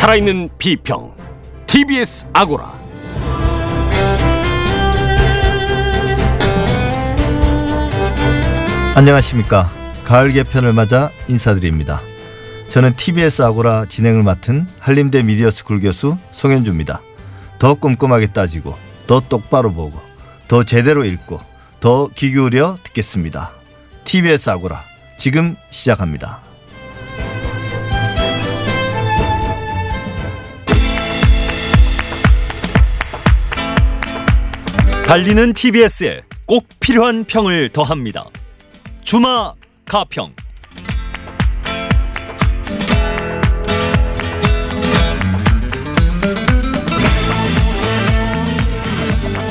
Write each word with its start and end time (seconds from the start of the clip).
살아있는 0.00 0.48
비평 0.56 1.14
TBS 1.66 2.24
아고라 2.32 2.72
안녕하십니까. 8.94 9.70
가을 10.04 10.32
개편을 10.32 10.72
맞아 10.72 11.10
인사드립니다. 11.28 12.00
저는 12.70 12.96
TBS 12.96 13.42
아고라 13.42 13.84
진행을 13.84 14.22
맡은 14.22 14.66
한림대 14.78 15.22
미디어스쿨 15.22 15.82
교수 15.82 16.16
송현주입니다. 16.32 17.02
더 17.58 17.74
꼼꼼하게 17.74 18.28
따지고 18.28 18.78
더 19.06 19.20
똑바로 19.20 19.70
보고 19.70 20.00
더 20.48 20.64
제대로 20.64 21.04
읽고 21.04 21.40
더 21.80 22.08
귀 22.14 22.30
기울여 22.30 22.78
듣겠습니다. 22.84 23.50
TBS 24.04 24.48
아고라 24.48 24.82
지금 25.18 25.56
시작합니다. 25.68 26.49
달리는 35.10 35.52
TBS에 35.54 36.22
꼭 36.46 36.68
필요한 36.78 37.24
평을 37.24 37.70
더합니다. 37.70 38.26
주마 39.02 39.54
가평. 39.84 40.32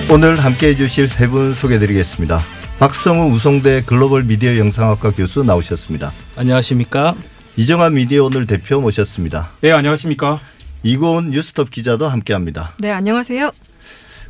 오늘 0.09 0.37
함께해 0.39 0.77
주실 0.77 1.09
세 1.09 1.27
분 1.27 1.53
소개드리겠습니다. 1.53 2.39
박성우 2.79 3.33
우송대 3.33 3.83
글로벌 3.85 4.23
미디어 4.23 4.57
영상학과 4.57 5.11
교수 5.11 5.43
나오셨습니다. 5.43 6.13
안녕하십니까? 6.37 7.15
이정환 7.57 7.95
미디어 7.95 8.23
오늘 8.23 8.47
대표 8.47 8.79
모셨습니다. 8.79 9.49
네, 9.59 9.73
안녕하십니까. 9.73 10.39
이고은 10.83 11.31
뉴스톱 11.31 11.69
기자도 11.69 12.07
함께합니다. 12.07 12.75
네, 12.79 12.91
안녕하세요. 12.91 13.51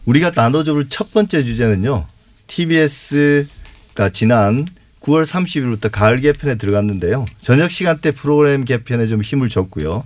우리가 0.10 0.32
나눠줄 0.36 0.90
첫 0.90 1.14
번째 1.14 1.44
주제는요. 1.44 2.08
TBS가 2.48 4.10
지난 4.12 4.66
9월 5.02 5.24
30일부터 5.24 5.92
가을 5.92 6.20
개편에 6.20 6.56
들어갔는데요. 6.56 7.28
저녁 7.40 7.70
시간대 7.70 8.12
프로그램 8.12 8.66
개편에 8.66 9.06
좀 9.06 9.22
힘을 9.22 9.50
줬고요. 9.50 10.04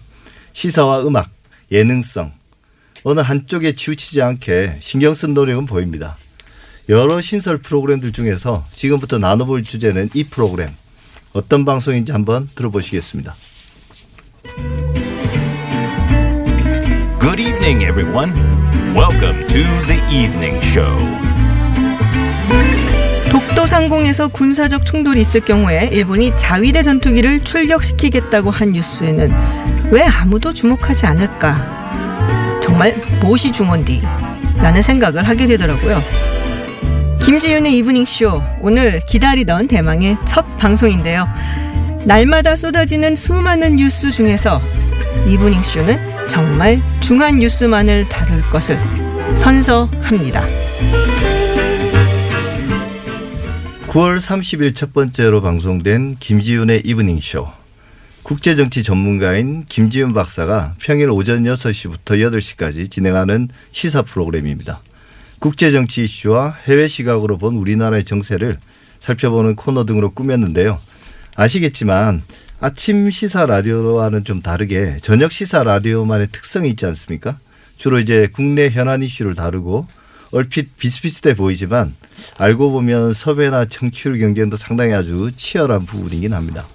시사와 0.52 1.08
음악, 1.08 1.30
예능성 1.72 2.34
어느 3.04 3.22
한쪽에 3.22 3.72
치우치지 3.72 4.22
않게 4.22 4.78
신경 4.82 5.14
쓴 5.14 5.34
노력은 5.34 5.66
보입니다. 5.66 6.18
여러 6.90 7.22
신설 7.22 7.60
프로그램들 7.60 8.12
중에서 8.12 8.66
지금부터 8.74 9.20
나눠볼 9.20 9.64
주제는 9.64 10.10
이 10.14 10.26
프로그램 10.26 10.72
어떤 11.32 11.64
방송인지 11.64 12.12
한번 12.12 12.50
들어보시겠습니다. 12.56 13.36
Good 17.22 17.42
evening, 17.42 17.86
everyone. 17.86 18.63
Welcome 18.96 19.48
to 19.48 19.64
the 19.88 20.00
evening 20.12 20.64
show. 20.64 20.96
독도 23.32 23.66
상공에서 23.66 24.28
군사적 24.28 24.86
충돌이 24.86 25.22
있을 25.22 25.42
경우에 25.42 25.90
일본이 25.92 26.32
자위대 26.38 26.84
전투기를 26.84 27.44
출격시키겠다고 27.44 28.52
한 28.52 28.74
뉴스에는 28.74 29.34
왜 29.90 30.04
아무도 30.04 30.54
주목하지 30.54 31.08
않을까? 31.08 32.60
정말 32.62 32.94
무엇이 33.20 33.52
중헌디? 33.52 34.04
라는 34.58 34.84
생각을 34.84 35.28
하게 35.28 35.48
되더라고요. 35.48 36.04
김지윤의 37.20 37.76
이브닝쇼 37.78 38.44
오늘 38.62 39.00
기다리던 39.00 39.70
대망의 39.70 40.18
첫 40.26 40.56
방송인데요. 40.58 41.28
날마다 42.06 42.56
쏟아지는 42.56 43.16
수많은 43.16 43.78
뉴스 43.78 44.12
중에서 44.12 44.62
이브닝쇼는 45.28 46.13
정말 46.28 46.82
중한 47.00 47.40
뉴스만을 47.40 48.08
다룰 48.10 48.42
것을 48.50 48.80
선서합니다. 49.38 50.46
9월 53.88 54.18
30일 54.18 54.74
첫 54.74 54.94
번째로 54.94 55.42
방송된 55.42 56.18
김지윤의 56.20 56.82
이브닝 56.86 57.20
쇼. 57.22 57.48
국제정치 58.24 58.84
전문가인 58.84 59.66
김지윤 59.68 60.14
박사가 60.14 60.76
평일 60.80 61.12
오전 61.12 61.44
6시부터 61.44 62.18
8시까지 62.18 62.90
진행하는 62.90 63.50
시사 63.72 64.02
프로그램입니다. 64.02 64.82
국제정치 65.40 66.06
이슈와 66.06 66.58
해외 66.68 66.88
시각으로 66.88 67.38
본 67.38 67.56
우리나라의 67.56 68.06
정세를 68.06 68.60
살펴보는 69.00 69.56
코너 69.56 69.86
등으로 69.86 70.12
꾸몄는데요. 70.12 70.80
아시겠지만 71.36 72.24
아침 72.66 73.12
시사 73.12 73.46
라디오와는 73.46 74.24
좀 74.24 74.42
다르게 74.42 74.98
저녁 75.02 75.34
시사 75.34 75.64
라디오만의 75.64 76.30
특성이 76.32 76.70
있지 76.70 76.86
않습니까? 76.86 77.38
주로 77.76 78.00
이제 78.00 78.30
국내 78.32 78.70
현안 78.70 79.04
이슈를 79.04 79.36
다루고 79.36 79.86
얼핏 80.32 80.78
비슷비슷해 80.78 81.36
보이지만 81.36 81.94
알고 82.38 82.72
보면 82.72 83.14
섭외나 83.14 83.66
청취율 83.66 84.18
경쟁도 84.18 84.56
상당히 84.56 84.94
아주 84.94 85.30
치열한 85.36 85.86
부분이긴 85.86 86.34
합니다. 86.34 86.66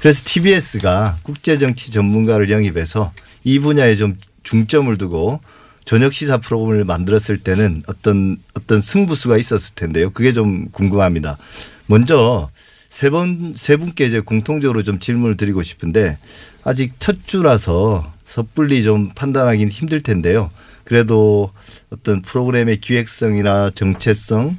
그래서 0.00 0.22
TBS가 0.24 1.18
국제 1.22 1.56
정치 1.56 1.92
전문가를 1.92 2.50
영입해서 2.50 3.12
이 3.44 3.60
분야에 3.60 3.94
좀 3.94 4.16
중점을 4.42 4.98
두고 4.98 5.40
저녁 5.84 6.14
시사 6.14 6.38
프로그램을 6.38 6.84
만들었을 6.84 7.38
때는 7.44 7.84
어떤 7.86 8.38
어떤 8.54 8.80
승부수가 8.80 9.36
있었을 9.36 9.76
텐데요. 9.76 10.10
그게 10.10 10.32
좀 10.32 10.68
궁금합니다. 10.72 11.38
먼저 11.86 12.50
세 12.90 13.10
번 13.10 13.54
세 13.56 13.76
분께 13.76 14.06
이제 14.06 14.20
공통적으로 14.20 14.82
좀 14.82 14.98
질문을 14.98 15.36
드리고 15.36 15.62
싶은데 15.62 16.18
아직 16.64 16.94
첫 16.98 17.16
주라서 17.26 18.12
섣불리 18.24 18.82
좀 18.82 19.10
판단하기는 19.14 19.70
힘들 19.70 20.00
텐데요. 20.00 20.50
그래도 20.84 21.50
어떤 21.90 22.22
프로그램의 22.22 22.80
기획성이나 22.80 23.70
정체성, 23.74 24.56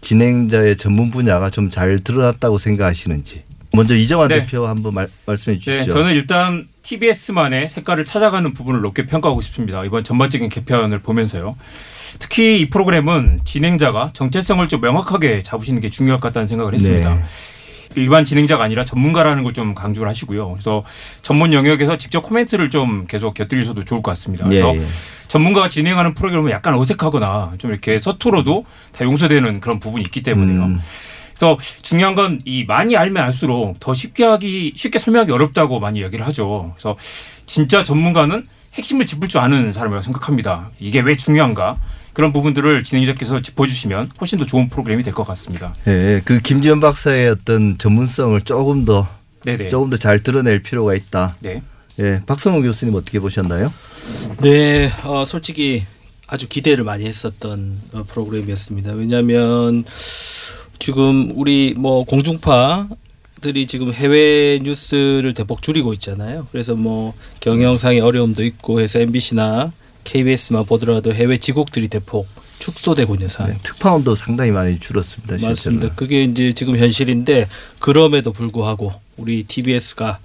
진행자의 0.00 0.76
전문 0.76 1.10
분야가 1.10 1.50
좀 1.50 1.70
잘 1.70 1.98
드러났다고 2.00 2.58
생각하시는지. 2.58 3.44
먼저 3.72 3.94
이정환 3.94 4.28
네. 4.28 4.40
대표 4.40 4.66
한번 4.66 4.94
말, 4.94 5.08
말씀해 5.26 5.58
주시죠. 5.58 5.84
네, 5.84 5.84
저는 5.84 6.12
일단 6.14 6.66
TBS만의 6.82 7.68
색깔을 7.70 8.04
찾아가는 8.04 8.52
부분을 8.54 8.80
높게 8.80 9.04
평가하고 9.06 9.40
싶습니다. 9.42 9.84
이번 9.84 10.02
전반적인 10.02 10.48
개편을 10.48 11.00
보면서요. 11.00 11.56
특히 12.18 12.60
이 12.60 12.70
프로그램은 12.70 13.40
진행자가 13.44 14.10
정체성을 14.14 14.66
좀 14.68 14.80
명확하게 14.80 15.42
잡으시는 15.42 15.80
게 15.80 15.88
중요할 15.90 16.20
것 16.20 16.28
같다는 16.28 16.48
생각을 16.48 16.72
했습니다. 16.74 17.14
네. 17.14 17.24
일반 17.96 18.24
진행자가 18.24 18.62
아니라 18.64 18.84
전문가라는 18.84 19.42
걸 19.44 19.52
좀 19.52 19.74
강조를 19.74 20.08
하시고요. 20.08 20.50
그래서 20.52 20.84
전문 21.22 21.52
영역에서 21.52 21.96
직접 21.96 22.20
코멘트를 22.22 22.70
좀 22.70 23.06
계속 23.06 23.34
곁들이셔도 23.34 23.84
좋을 23.84 24.02
것 24.02 24.10
같습니다. 24.12 24.44
그래서 24.46 24.74
예, 24.76 24.80
예. 24.82 24.86
전문가가 25.26 25.68
진행하는 25.68 26.14
프로그램은 26.14 26.50
약간 26.50 26.74
어색하거나 26.74 27.54
좀 27.58 27.70
이렇게 27.70 27.98
서투러도 27.98 28.64
다 28.92 29.04
용서되는 29.04 29.60
그런 29.60 29.80
부분이 29.80 30.04
있기 30.04 30.22
때문에요. 30.22 30.64
음. 30.64 30.80
그래서 31.34 31.58
중요한 31.82 32.14
건 32.14 32.40
이 32.44 32.64
많이 32.64 32.96
알면 32.96 33.22
알수록 33.22 33.80
더 33.80 33.94
쉽게 33.94 34.24
하기 34.24 34.74
쉽게 34.76 34.98
설명하기 34.98 35.32
어렵다고 35.32 35.80
많이 35.80 36.02
얘기를 36.02 36.26
하죠. 36.26 36.72
그래서 36.76 36.96
진짜 37.46 37.82
전문가는 37.82 38.44
핵심을 38.74 39.06
짚을 39.06 39.28
줄 39.28 39.40
아는 39.40 39.72
사람이라고 39.72 40.02
생각합니다. 40.04 40.70
이게 40.78 41.00
왜 41.00 41.16
중요한가? 41.16 41.76
그런 42.18 42.32
부분들을 42.32 42.82
진행자께서 42.82 43.40
짚어주시면 43.42 44.10
훨씬 44.20 44.40
더 44.40 44.44
좋은 44.44 44.68
프로그램이 44.68 45.04
될 45.04 45.14
것 45.14 45.24
같습니다. 45.24 45.72
예, 45.86 46.20
그 46.24 46.40
김지현 46.40 46.80
박사의 46.80 47.28
어떤 47.28 47.78
전문성을 47.78 48.40
조금 48.40 48.84
더 48.84 49.06
네네. 49.44 49.68
조금 49.68 49.88
더 49.88 49.96
잘 49.96 50.18
드러낼 50.18 50.60
필요가 50.60 50.96
있다. 50.96 51.36
네. 51.42 51.62
예, 52.00 52.20
박성호 52.26 52.62
교수님 52.62 52.96
어떻게 52.96 53.20
보셨나요? 53.20 53.72
네, 54.42 54.90
어, 55.04 55.24
솔직히 55.24 55.84
아주 56.26 56.48
기대를 56.48 56.82
많이 56.82 57.06
했었던 57.06 57.78
어, 57.92 58.02
프로그램이었습니다. 58.08 58.94
왜냐하면 58.94 59.84
지금 60.80 61.30
우리 61.36 61.72
뭐 61.78 62.02
공중파 62.02 62.88
들이 63.40 63.68
지금 63.68 63.92
해외 63.92 64.58
뉴스를 64.64 65.34
대폭 65.34 65.62
줄이고 65.62 65.92
있잖아요. 65.92 66.48
그래서 66.50 66.74
뭐 66.74 67.14
경영상의 67.38 68.00
어려움도 68.00 68.42
있고 68.44 68.80
해서 68.80 68.98
MBC나 68.98 69.70
KBS만 70.08 70.64
보더라도 70.64 71.12
해외 71.12 71.36
지국들이 71.36 71.88
대폭 71.88 72.26
축소되고 72.58 73.14
있는 73.14 73.28
상황. 73.28 73.52
네, 73.52 73.58
특파원도 73.62 74.14
상당히 74.14 74.50
많이 74.50 74.78
줄었습니다. 74.78 75.34
실제로. 75.34 75.50
맞습니다. 75.50 75.94
그게 75.94 76.24
이제 76.24 76.52
지금 76.54 76.76
현실인데 76.76 77.46
그럼에도 77.78 78.32
불구하고 78.32 78.92
우리 79.18 79.44
TBS가 79.44 80.18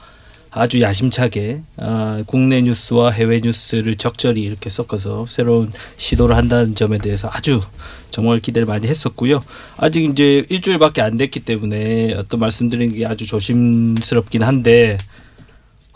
아주 0.49 0.81
야심차게 0.81 1.63
아, 1.77 2.23
국내 2.25 2.61
뉴스와 2.61 3.11
해외 3.11 3.41
뉴스를 3.43 3.95
적절히 3.95 4.43
이렇게 4.43 4.69
섞어서 4.69 5.25
새로운 5.25 5.71
시도를 5.97 6.37
한다는 6.37 6.75
점에 6.75 6.99
대해서 6.99 7.29
아주 7.31 7.59
정말 8.09 8.39
기대를 8.39 8.65
많이 8.65 8.87
했었고요. 8.87 9.41
아직 9.75 10.05
이제 10.05 10.45
일주일밖에 10.49 11.01
안 11.01 11.17
됐기 11.17 11.41
때문에 11.41 12.13
어떤 12.13 12.39
말씀드리는 12.39 12.95
게 12.95 13.05
아주 13.05 13.25
조심스럽긴 13.25 14.43
한데 14.43 14.97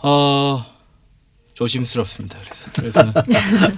어 0.02 0.77
조심스럽습니다. 1.58 2.38
그래서 2.76 3.12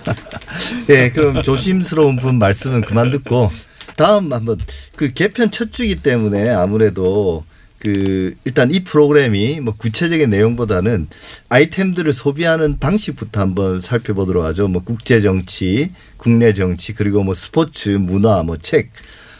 예, 0.90 1.10
그럼 1.10 1.42
조심스러운 1.42 2.16
분 2.16 2.38
말씀은 2.38 2.82
그만 2.82 3.10
듣고 3.10 3.50
다음 3.96 4.34
한번 4.34 4.58
그 4.96 5.14
개편 5.14 5.50
첫 5.50 5.72
주기 5.72 6.02
때문에 6.02 6.50
아무래도 6.50 7.42
그 7.78 8.34
일단 8.44 8.70
이 8.70 8.84
프로그램이 8.84 9.60
뭐 9.60 9.74
구체적인 9.74 10.28
내용보다는 10.28 11.08
아이템들을 11.48 12.12
소비하는 12.12 12.78
방식부터 12.78 13.40
한번 13.40 13.80
살펴보도록 13.80 14.44
하죠. 14.44 14.68
뭐 14.68 14.82
국제 14.84 15.22
정치, 15.22 15.90
국내 16.18 16.52
정치 16.52 16.92
그리고 16.92 17.24
뭐 17.24 17.32
스포츠, 17.32 17.88
문화, 17.88 18.42
뭐 18.42 18.56
책 18.60 18.90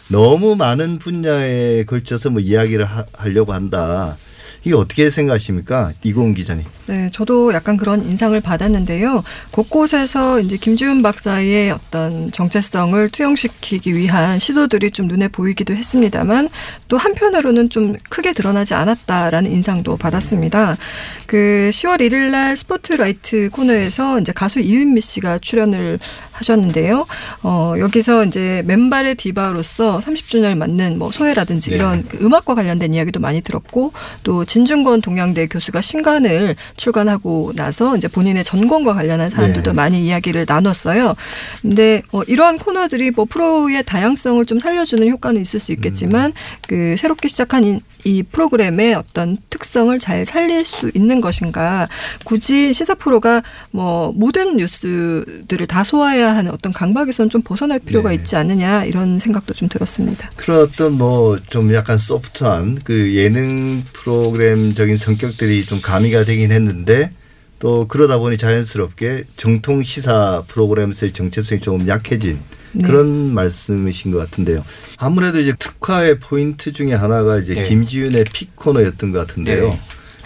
너무 0.07 0.55
많은 0.55 0.97
분야에 0.97 1.85
걸쳐서 1.85 2.31
뭐 2.31 2.41
이야기를 2.41 2.85
하, 2.85 3.05
하려고 3.13 3.53
한다. 3.53 4.17
이게 4.63 4.75
어떻게 4.75 5.09
생각하십니까? 5.09 5.93
이공 6.03 6.33
기자님. 6.33 6.65
네, 6.87 7.09
저도 7.11 7.53
약간 7.53 7.77
그런 7.77 8.07
인상을 8.07 8.39
받았는데요. 8.41 9.23
곳곳에서 9.51 10.39
이제 10.39 10.57
김지훈 10.57 11.01
박사의 11.01 11.71
어떤 11.71 12.31
정체성을 12.31 13.09
투영시키기 13.09 13.95
위한 13.95 14.39
시도들이 14.39 14.91
좀 14.91 15.07
눈에 15.07 15.27
보이기도 15.27 15.73
했습니다만 15.73 16.49
또 16.87 16.97
한편으로는 16.97 17.69
좀 17.69 17.95
크게 18.09 18.33
드러나지 18.33 18.73
않았다라는 18.73 19.51
인상도 19.51 19.97
받았습니다. 19.97 20.77
그 21.25 21.69
10월 21.71 22.01
1일 22.01 22.31
날 22.31 22.57
스포트라이트 22.57 23.49
코너에서 23.51 24.19
이제 24.19 24.31
가수 24.31 24.59
이은미 24.59 25.01
씨가 25.01 25.39
출연을 25.39 25.99
하셨는데요. 26.41 27.05
어, 27.43 27.75
여기서 27.77 28.25
이제 28.25 28.63
맨발의 28.65 29.15
디바로서 29.15 29.99
30주년을 29.99 30.57
맞는 30.57 30.99
뭐 30.99 31.11
소회라든지 31.11 31.69
네. 31.69 31.75
이런 31.75 32.03
그 32.07 32.17
음악과 32.21 32.55
관련된 32.55 32.93
이야기도 32.93 33.19
많이 33.19 33.41
들었고 33.41 33.93
또 34.23 34.45
진중권 34.45 35.01
동양대 35.01 35.47
교수가 35.47 35.81
신간을 35.81 36.55
출간하고 36.77 37.53
나서 37.55 37.95
이제 37.95 38.07
본인의 38.07 38.43
전공과 38.43 38.93
관련한 38.93 39.29
사람들도 39.29 39.71
네. 39.71 39.75
많이 39.75 40.05
이야기를 40.05 40.45
나눴어요. 40.47 41.15
근데 41.61 42.01
어, 42.11 42.21
이러한 42.23 42.57
코너들이 42.57 43.11
뭐 43.11 43.25
프로의 43.25 43.83
다양성을 43.83 44.45
좀 44.45 44.59
살려주는 44.59 45.07
효과는 45.09 45.41
있을 45.41 45.59
수 45.59 45.71
있겠지만 45.71 46.33
그 46.67 46.95
새롭게 46.97 47.27
시작한 47.27 47.63
이, 47.63 47.79
이 48.03 48.23
프로그램의 48.23 48.95
어떤 48.95 49.37
특성을 49.49 49.97
잘 49.99 50.25
살릴 50.25 50.65
수 50.65 50.91
있는 50.93 51.21
것인가 51.21 51.87
굳이 52.23 52.73
시사 52.73 52.95
프로가 52.95 53.43
뭐 53.71 54.11
모든 54.15 54.57
뉴스들을 54.57 55.67
다 55.67 55.83
소화해야 55.83 56.30
하는 56.35 56.51
어떤 56.51 56.73
강박에서는 56.73 57.29
좀 57.29 57.41
벗어날 57.41 57.79
필요가 57.79 58.09
네. 58.09 58.15
있지 58.15 58.35
않느냐 58.35 58.85
이런 58.85 59.19
생각도 59.19 59.53
좀 59.53 59.69
들었습니다. 59.69 60.29
그런 60.35 60.61
어떤 60.61 60.93
뭐 60.93 61.37
좀 61.49 61.73
약간 61.73 61.97
소프트한 61.97 62.79
그 62.83 63.15
예능 63.15 63.83
프로그램적인 63.93 64.97
성격들이 64.97 65.65
좀 65.65 65.81
가미가 65.81 66.23
되긴 66.25 66.51
했는데 66.51 67.11
또 67.59 67.87
그러다 67.87 68.17
보니 68.17 68.37
자연스럽게 68.37 69.25
정통 69.37 69.83
시사 69.83 70.43
프로그램에서의 70.47 71.13
정체성이 71.13 71.61
조금 71.61 71.87
약해진 71.87 72.39
네. 72.73 72.87
그런 72.87 73.33
말씀이신 73.33 74.11
것 74.11 74.17
같은데요. 74.17 74.63
아무래도 74.97 75.39
이제 75.39 75.53
특화의 75.59 76.19
포인트 76.19 76.71
중에 76.71 76.93
하나가 76.93 77.37
이제 77.37 77.53
네. 77.53 77.63
김지윤의 77.63 78.25
픽 78.33 78.55
코너였던 78.55 79.11
것 79.11 79.19
같은데요. 79.27 79.69
네. 79.69 79.79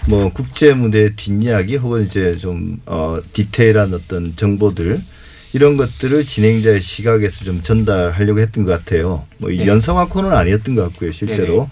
뭐 0.07 0.31
국제 0.31 0.73
무대 0.73 1.15
뒷이야기 1.15 1.77
혹은 1.77 2.05
이제 2.05 2.37
좀 2.37 2.79
어, 2.85 3.17
디테일한 3.33 3.93
어떤 3.93 4.35
정보들 4.35 5.01
이런 5.55 5.77
것들을 5.77 6.25
진행자의 6.25 6.81
시각에서 6.81 7.45
좀 7.45 7.61
전달하려고 7.61 8.41
했던 8.41 8.65
것 8.65 8.71
같아요. 8.71 9.25
뭐이 9.37 9.59
네. 9.59 9.67
연성화 9.67 10.09
코너는 10.09 10.35
아니었던 10.35 10.75
것 10.75 10.83
같고요, 10.83 11.13
실제로. 11.13 11.53
네네. 11.53 11.67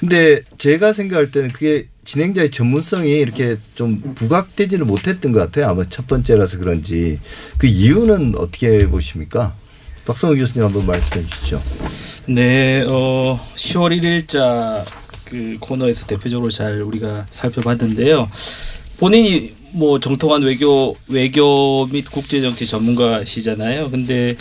근데 0.00 0.42
제가 0.58 0.92
생각할 0.92 1.30
때는 1.30 1.52
그게 1.52 1.86
진행자의 2.04 2.50
전문성이 2.50 3.12
이렇게 3.12 3.58
좀 3.76 4.12
부각되지를 4.16 4.84
못했던 4.84 5.30
것 5.30 5.38
같아요. 5.38 5.68
아마 5.68 5.88
첫 5.88 6.08
번째라서 6.08 6.58
그런지 6.58 7.20
그 7.58 7.68
이유는 7.68 8.34
어떻게 8.38 8.88
보십니까? 8.88 9.54
박성우 10.04 10.34
교수님 10.34 10.66
한번 10.66 10.84
말씀해 10.86 11.24
주시죠. 11.26 11.62
네, 12.26 12.84
어, 12.88 13.38
10월 13.54 14.00
1일자 14.00 14.84
그 15.24 15.56
코너에서 15.60 16.06
대표적으로 16.06 16.50
잘 16.50 16.82
우리가 16.82 17.26
살펴봤는데요. 17.30 18.28
본인이 18.98 19.52
뭐 19.72 20.00
정통한 20.00 20.42
외교 20.42 20.96
외교 21.08 21.86
및 21.92 22.10
국제 22.10 22.40
정치 22.40 22.66
전문가시잖아요. 22.66 23.90
근데 23.90 24.34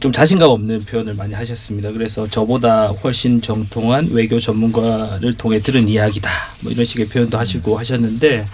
좀 0.00 0.12
자신감 0.12 0.50
없는 0.50 0.80
표현을 0.80 1.14
많이 1.14 1.32
하셨습니다. 1.32 1.92
그래서 1.92 2.28
저보다 2.28 2.88
훨씬 2.88 3.40
정통한 3.40 4.08
외교 4.10 4.38
전문가를 4.38 5.34
통해 5.34 5.62
들은 5.62 5.88
이야기다. 5.88 6.28
뭐 6.60 6.72
이런 6.72 6.84
식의 6.84 7.08
표현도 7.08 7.38
하시고 7.38 7.78
하셨는데 7.78 8.44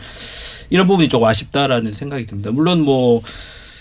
이런 0.71 0.87
부분이 0.87 1.09
조금 1.09 1.27
아쉽다라는 1.27 1.93
생각이 1.93 2.27
듭니다. 2.27 2.53
물론 2.53 2.83
뭐 2.83 3.23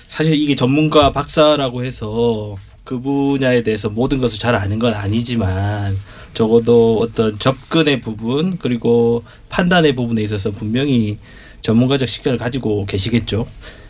사실 0.07 0.33
이게 0.33 0.56
전문가 0.56 1.12
박사라고 1.12 1.83
해서 1.83 2.56
그 2.83 3.00
분야에 3.00 3.62
대해서 3.63 3.89
모든 3.89 4.19
것을 4.19 4.39
잘 4.39 4.56
아는 4.56 4.79
건 4.79 4.94
아니지만 4.94 5.95
적어도 6.33 7.00
어떤 7.01 7.38
접근의 7.38 8.00
부분 8.01 8.57
그리고 8.57 9.24
판단의 9.50 9.94
부분에 9.95 10.24
있어서 10.24 10.51
분명히 10.51 11.18
전문가적 11.67 12.07
시각을 12.07 12.37
가지고 12.37 12.85
계시겠죠. 12.85 13.45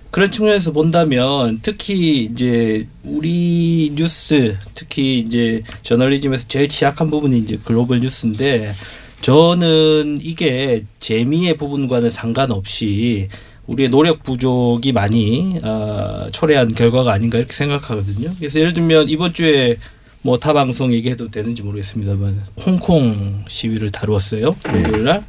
그런 0.10 0.32
측면에서 0.32 0.72
본다면 0.72 1.60
특히 1.62 2.24
이제 2.24 2.88
우리 3.04 3.92
뉴스 3.96 4.58
특히 4.74 5.20
이제 5.20 5.62
저널리즘에서 5.84 6.48
제일 6.48 6.70
취약한 6.70 7.12
부분이 7.12 7.38
이제 7.38 7.60
글로벌 7.64 8.00
뉴스인데 8.00 8.74
저는 9.22 10.18
이게 10.22 10.86
재미의 11.00 11.58
부분과는 11.58 12.10
상관없이 12.10 13.28
우리의 13.68 13.90
노력 13.90 14.24
부족이 14.24 14.92
많이 14.94 15.60
어, 15.62 16.28
초래한 16.32 16.74
결과가 16.74 17.12
아닌가 17.12 17.38
이렇게 17.38 17.54
생각하거든요. 17.54 18.34
그래서 18.40 18.60
예를 18.60 18.74
들면 18.74 19.10
이번 19.10 19.34
주에 19.34 19.78
뭐 20.24 20.38
타 20.40 20.54
방송 20.54 20.92
얘기해도 20.94 21.30
되는지 21.30 21.62
모르겠습니다만 21.62 22.44
홍콩 22.66 23.44
시위를 23.48 23.92
다루었어요. 23.92 24.52
금요일 24.64 25.04
날. 25.04 25.22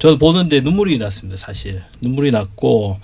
저는 0.00 0.18
보는데 0.18 0.60
눈물이 0.60 0.96
났습니다. 0.96 1.36
사실 1.36 1.82
눈물이 2.00 2.30
났고 2.30 2.98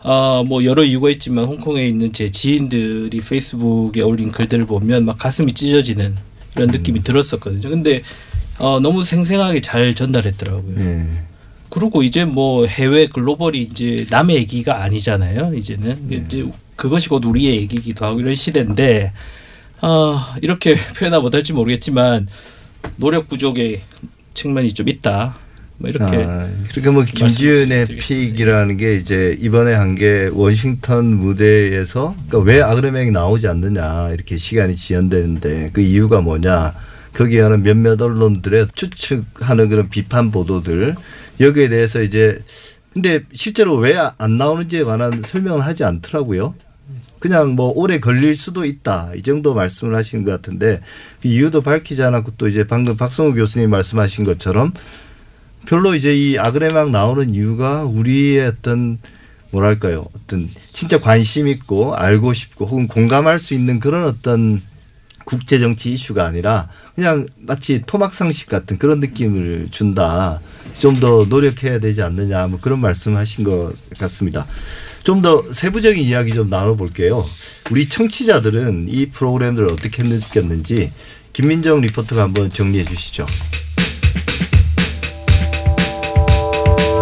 아뭐 0.00 0.64
여러 0.64 0.82
이유가 0.82 1.10
있지만 1.10 1.44
홍콩에 1.44 1.86
있는 1.86 2.12
제 2.14 2.30
지인들이 2.30 3.20
페이스북에 3.20 4.00
올린 4.00 4.32
글들을 4.32 4.64
보면 4.64 5.04
막 5.04 5.18
가슴이 5.18 5.52
찢어지는 5.52 6.16
이런 6.56 6.70
느낌이 6.70 7.02
들었었거든요. 7.02 7.68
근데 7.68 8.02
어, 8.58 8.80
너무 8.80 9.04
생생하게 9.04 9.60
잘 9.60 9.94
전달했더라고요. 9.94 10.80
예. 10.80 11.06
그리고 11.68 12.02
이제 12.02 12.24
뭐 12.24 12.64
해외 12.64 13.04
글로벌이 13.04 13.60
이제 13.60 14.06
남의 14.08 14.36
얘기가 14.36 14.82
아니잖아요. 14.82 15.52
이제는 15.54 16.26
이제 16.26 16.50
그것이 16.76 17.10
곧 17.10 17.26
우리의 17.26 17.56
얘기기도 17.56 18.06
하고 18.06 18.20
이런 18.20 18.34
시대인데 18.34 19.12
아 19.82 20.34
이렇게 20.40 20.76
표현하 20.96 21.20
못할지 21.20 21.52
모르겠지만 21.52 22.26
노력 22.96 23.28
부족의 23.28 23.82
측면이 24.32 24.72
좀 24.72 24.88
있다. 24.88 25.47
뭐 25.78 25.88
이렇게 25.88 26.16
아, 26.24 26.48
그러니까 26.70 26.92
뭐 26.92 27.04
말씀드리겠습니다. 27.20 27.94
픽이라는 28.06 28.76
게 28.76 28.96
이제 28.96 29.36
이번에 29.40 29.74
한 29.74 29.94
게 29.94 30.28
워싱턴 30.32 31.06
무대에서 31.16 32.14
그러니까 32.28 32.38
왜 32.52 32.60
아그레명이 32.62 33.10
나오지 33.10 33.48
않느냐 33.48 34.10
이렇게 34.10 34.38
시간이 34.38 34.76
지연되는데 34.76 35.70
그 35.72 35.80
이유가 35.80 36.20
뭐냐 36.20 36.74
거기에 37.14 37.40
하는 37.40 37.62
몇몇 37.62 38.00
언론들의 38.00 38.68
추측하는 38.74 39.68
그런 39.68 39.88
비판 39.88 40.30
보도들 40.30 40.94
여기에 41.40 41.68
대해서 41.68 42.02
이제 42.02 42.38
근데 42.92 43.20
실제로 43.32 43.76
왜 43.76 43.94
안 44.18 44.36
나오는지에 44.38 44.82
관한 44.84 45.22
설명을 45.24 45.64
하지 45.64 45.84
않더라고요. 45.84 46.54
그냥 47.20 47.50
뭐 47.56 47.72
오래 47.74 47.98
걸릴 47.98 48.34
수도 48.36 48.64
있다 48.64 49.10
이 49.16 49.22
정도 49.22 49.54
말씀을 49.54 49.96
하시는 49.96 50.24
것 50.24 50.30
같은데 50.32 50.80
그 51.20 51.28
이유도 51.28 51.62
밝히지 51.62 52.02
않았고 52.02 52.32
또 52.38 52.46
이제 52.48 52.64
방금 52.66 52.96
박성우 52.96 53.34
교수님 53.34 53.70
말씀하신 53.70 54.24
것처럼 54.24 54.72
별로 55.66 55.94
이제 55.94 56.14
이 56.16 56.38
아그레막 56.38 56.90
나오는 56.90 57.34
이유가 57.34 57.84
우리의 57.84 58.46
어떤 58.46 58.98
뭐랄까요 59.50 60.06
어떤 60.14 60.48
진짜 60.72 61.00
관심 61.00 61.48
있고 61.48 61.94
알고 61.94 62.34
싶고 62.34 62.66
혹은 62.66 62.86
공감할 62.88 63.38
수 63.38 63.54
있는 63.54 63.80
그런 63.80 64.04
어떤 64.04 64.62
국제 65.24 65.58
정치 65.58 65.92
이슈가 65.92 66.24
아니라 66.24 66.68
그냥 66.94 67.26
마치 67.36 67.82
토막 67.86 68.14
상식 68.14 68.48
같은 68.48 68.78
그런 68.78 69.00
느낌을 69.00 69.68
준다. 69.70 70.40
좀 70.78 70.94
더 70.94 71.26
노력해야 71.28 71.80
되지 71.80 72.02
않느냐 72.02 72.46
뭐 72.46 72.60
그런 72.60 72.78
말씀하신 72.80 73.44
것 73.44 73.72
같습니다. 73.98 74.46
좀 75.02 75.22
더 75.22 75.44
세부적인 75.52 76.02
이야기 76.02 76.32
좀 76.32 76.48
나눠볼게요. 76.48 77.24
우리 77.70 77.88
청취자들은 77.88 78.86
이 78.88 79.06
프로그램들을 79.06 79.68
어떻게 79.70 80.02
느꼈는지 80.02 80.92
김민정 81.32 81.80
리포터가 81.80 82.22
한번 82.22 82.52
정리해 82.52 82.84
주시죠. 82.84 83.26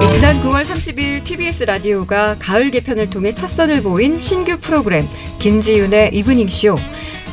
네, 0.06 0.12
지난 0.12 0.42
9월 0.42 0.64
30일 0.64 1.24
TBS 1.24 1.64
라디오가 1.64 2.36
가을 2.38 2.70
개편을 2.70 3.10
통해 3.10 3.32
첫 3.34 3.48
선을 3.48 3.82
보인 3.82 4.18
신규 4.20 4.56
프로그램 4.58 5.06
김지윤의 5.38 6.10
이브닝 6.14 6.48
쇼. 6.48 6.76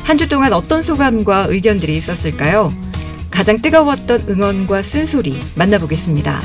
한 0.04 0.18
주 0.18 0.28
동안 0.28 0.52
어떤 0.52 0.82
소감과 0.82 1.46
의견들이 1.48 1.96
있었을까요? 1.96 2.72
가장 3.30 3.60
뜨거웠던 3.62 4.26
응원과 4.28 4.82
쓴소리 4.82 5.34
만나보겠습니다. 5.54 6.40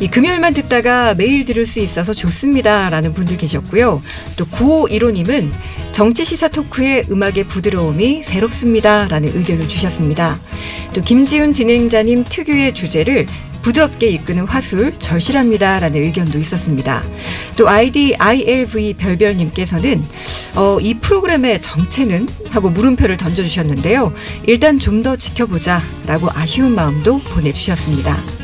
이 0.00 0.08
금요일만 0.08 0.54
듣다가 0.54 1.14
매일 1.14 1.44
들을 1.44 1.66
수 1.66 1.80
있어서 1.80 2.14
좋습니다라는 2.14 3.12
분들 3.14 3.36
계셨고요. 3.36 4.00
또 4.36 4.44
9515님은 4.46 5.50
정치 5.92 6.24
시사 6.24 6.48
토크에 6.48 7.06
음악의 7.10 7.44
부드러움이 7.48 8.22
새롭습니다라는 8.24 9.36
의견을 9.36 9.68
주셨습니다. 9.68 10.38
또 10.94 11.02
김지윤 11.02 11.52
진행자님 11.52 12.24
특유의 12.24 12.74
주제를 12.74 13.26
부드럽게 13.68 14.08
이끄는 14.08 14.44
화술 14.44 14.98
절실합니다라는 14.98 16.00
의견도 16.02 16.38
있었습니다. 16.38 17.02
또 17.56 17.68
아이디 17.68 18.14
ILV 18.16 18.94
별별님께서는 18.94 20.02
어, 20.56 20.78
이 20.80 20.94
프로그램의 20.94 21.60
정체는 21.60 22.28
하고 22.50 22.70
물음표를 22.70 23.16
던져주셨는데요. 23.18 24.12
일단 24.46 24.78
좀 24.78 24.98
더 24.98 25.14
지켜보자라고 25.14 26.28
아쉬운 26.34 26.74
마음도 26.74 27.20
보내주셨습니다. 27.20 28.37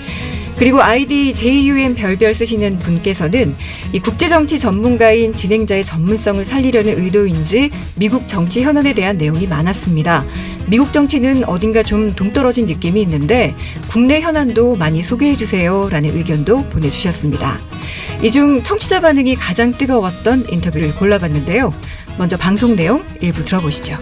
그리고 0.64 0.80
아이디 0.82 1.34
JUM 1.34 1.92
별별 1.92 2.34
쓰시는 2.34 2.78
분께서는 2.78 3.54
이 3.92 3.98
국제정치 3.98 4.58
전문가인 4.58 5.30
진행자의 5.30 5.84
전문성을 5.84 6.42
살리려는 6.42 7.04
의도인지 7.04 7.70
미국 7.96 8.26
정치 8.26 8.62
현안에 8.62 8.94
대한 8.94 9.18
내용이 9.18 9.46
많았습니다. 9.46 10.24
미국 10.68 10.90
정치는 10.90 11.44
어딘가 11.44 11.82
좀 11.82 12.14
동떨어진 12.14 12.64
느낌이 12.64 13.02
있는데 13.02 13.54
국내 13.90 14.22
현안도 14.22 14.76
많이 14.76 15.02
소개해 15.02 15.36
주세요라는 15.36 16.16
의견도 16.16 16.70
보내주셨습니다. 16.70 17.58
이 18.22 18.30
중 18.30 18.62
청취자 18.62 19.02
반응이 19.02 19.34
가장 19.34 19.70
뜨거웠던 19.70 20.46
인터뷰를 20.48 20.94
골라봤는데요. 20.94 21.74
먼저 22.16 22.38
방송 22.38 22.74
내용 22.74 23.04
일부 23.20 23.44
들어보시죠. 23.44 23.98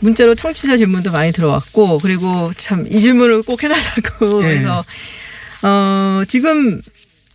문자로 0.00 0.34
청취자 0.34 0.76
질문도 0.78 1.12
많이 1.12 1.30
들어왔고 1.30 1.98
그리고 1.98 2.50
참 2.56 2.88
이 2.90 2.98
질문을 2.98 3.42
꼭 3.44 3.62
해달라고 3.62 4.42
예. 4.42 4.48
그래서 4.48 4.84
어 5.64 6.22
지금 6.28 6.82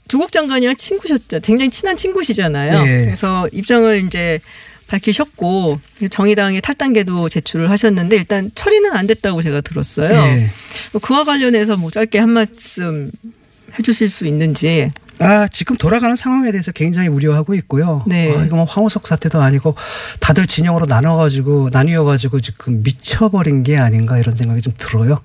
조국 0.07 0.31
장관이랑 0.31 0.75
친구셨죠. 0.75 1.39
굉장히 1.41 1.69
친한 1.69 1.97
친구시잖아요. 1.97 2.87
예. 2.87 3.05
그래서 3.05 3.47
입장을 3.51 4.05
이제 4.05 4.39
밝히셨고 4.87 5.79
정의당의 6.09 6.61
탈당계도 6.61 7.29
제출을 7.29 7.69
하셨는데 7.69 8.15
일단 8.17 8.51
처리는 8.55 8.91
안 8.91 9.07
됐다고 9.07 9.41
제가 9.41 9.61
들었어요. 9.61 10.09
예. 10.09 10.49
뭐 10.91 11.01
그와 11.01 11.23
관련해서 11.23 11.77
뭐 11.77 11.91
짧게 11.91 12.19
한 12.19 12.31
말씀 12.31 13.11
해주실 13.77 14.09
수 14.09 14.25
있는지. 14.25 14.89
아, 15.19 15.47
지금 15.49 15.75
돌아가는 15.75 16.15
상황에 16.15 16.51
대해서 16.51 16.71
굉장히 16.71 17.09
우려하고 17.09 17.53
있고요. 17.55 18.03
네. 18.07 18.35
아, 18.35 18.45
이거 18.45 18.55
뭐 18.55 18.65
황우석 18.65 19.05
사태도 19.05 19.41
아니고 19.41 19.75
다들 20.19 20.47
진영으로 20.47 20.85
나눠가지고, 20.85 21.69
나뉘어가지고 21.71 22.41
지금 22.41 22.83
미쳐버린 22.83 23.63
게 23.63 23.77
아닌가 23.77 24.17
이런 24.17 24.35
생각이 24.35 24.61
좀 24.61 24.73
들어요. 24.77 25.19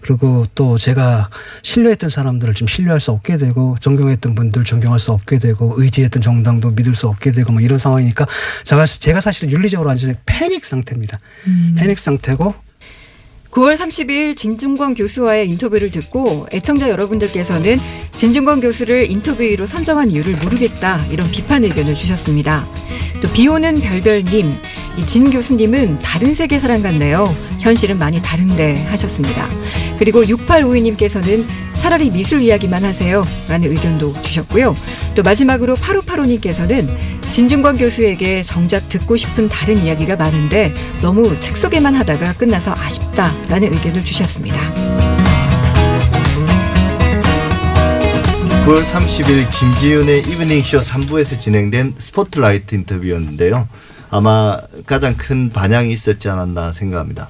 그리고 0.00 0.46
또 0.54 0.78
제가 0.78 1.28
신뢰했던 1.62 2.10
사람들을 2.10 2.54
좀 2.54 2.68
신뢰할 2.68 3.00
수 3.00 3.10
없게 3.10 3.36
되고, 3.36 3.76
존경했던 3.80 4.34
분들 4.34 4.64
존경할 4.64 4.98
수 4.98 5.12
없게 5.12 5.38
되고, 5.38 5.74
의지했던 5.76 6.22
정당도 6.22 6.70
믿을 6.70 6.94
수 6.94 7.08
없게 7.08 7.32
되고, 7.32 7.52
뭐 7.52 7.60
이런 7.60 7.78
상황이니까 7.78 8.26
제가, 8.64 8.86
제가 8.86 9.20
사실 9.20 9.50
윤리적으로 9.50 9.88
완전히 9.88 10.14
패닉 10.26 10.64
상태입니다. 10.64 11.18
패닉 11.76 11.98
상태고, 11.98 12.54
9월 13.50 13.76
30일 13.76 14.36
진중권 14.36 14.94
교수와의 14.94 15.48
인터뷰를 15.48 15.90
듣고 15.90 16.46
애청자 16.52 16.90
여러분들께서는 16.90 17.78
진중권 18.16 18.60
교수를 18.60 19.10
인터뷰로 19.10 19.66
선정한 19.66 20.10
이유를 20.10 20.36
모르겠다 20.42 21.04
이런 21.10 21.30
비판 21.30 21.64
의견을 21.64 21.94
주셨습니다. 21.94 22.66
또 23.22 23.32
비오는 23.32 23.80
별별님, 23.80 24.52
이진 24.98 25.30
교수님은 25.30 26.00
다른 26.00 26.34
세계 26.34 26.58
사람 26.58 26.82
같네요. 26.82 27.24
현실은 27.60 27.98
많이 27.98 28.20
다른데 28.20 28.84
하셨습니다. 28.84 29.46
그리고 29.98 30.22
6852님께서는 30.22 31.44
차라리 31.78 32.10
미술 32.10 32.42
이야기만 32.42 32.84
하세요. 32.84 33.22
라는 33.48 33.70
의견도 33.70 34.12
주셨고요. 34.22 34.74
또 35.14 35.22
마지막으로 35.22 35.76
8585님께서는 35.76 36.88
진중권 37.38 37.76
교수에게 37.76 38.42
정작 38.42 38.88
듣고 38.88 39.16
싶은 39.16 39.48
다른 39.48 39.84
이야기가 39.84 40.16
많은데 40.16 40.74
너무 41.00 41.38
책 41.38 41.56
소개만 41.56 41.94
하다가 41.94 42.32
끝나서 42.32 42.74
아쉽다라는 42.74 43.74
의견을 43.74 44.04
주셨습니다. 44.04 44.56
9월 48.66 48.82
30일 48.82 49.46
김지윤의 49.56 50.22
이브닝쇼 50.22 50.80
3부에서 50.80 51.38
진행된 51.38 51.94
스포트라이트 51.98 52.74
인터뷰였는데요. 52.74 53.68
아마 54.10 54.60
가장 54.84 55.16
큰 55.16 55.50
반향이 55.50 55.92
있었지 55.92 56.28
않았나 56.28 56.72
생각합니다. 56.72 57.28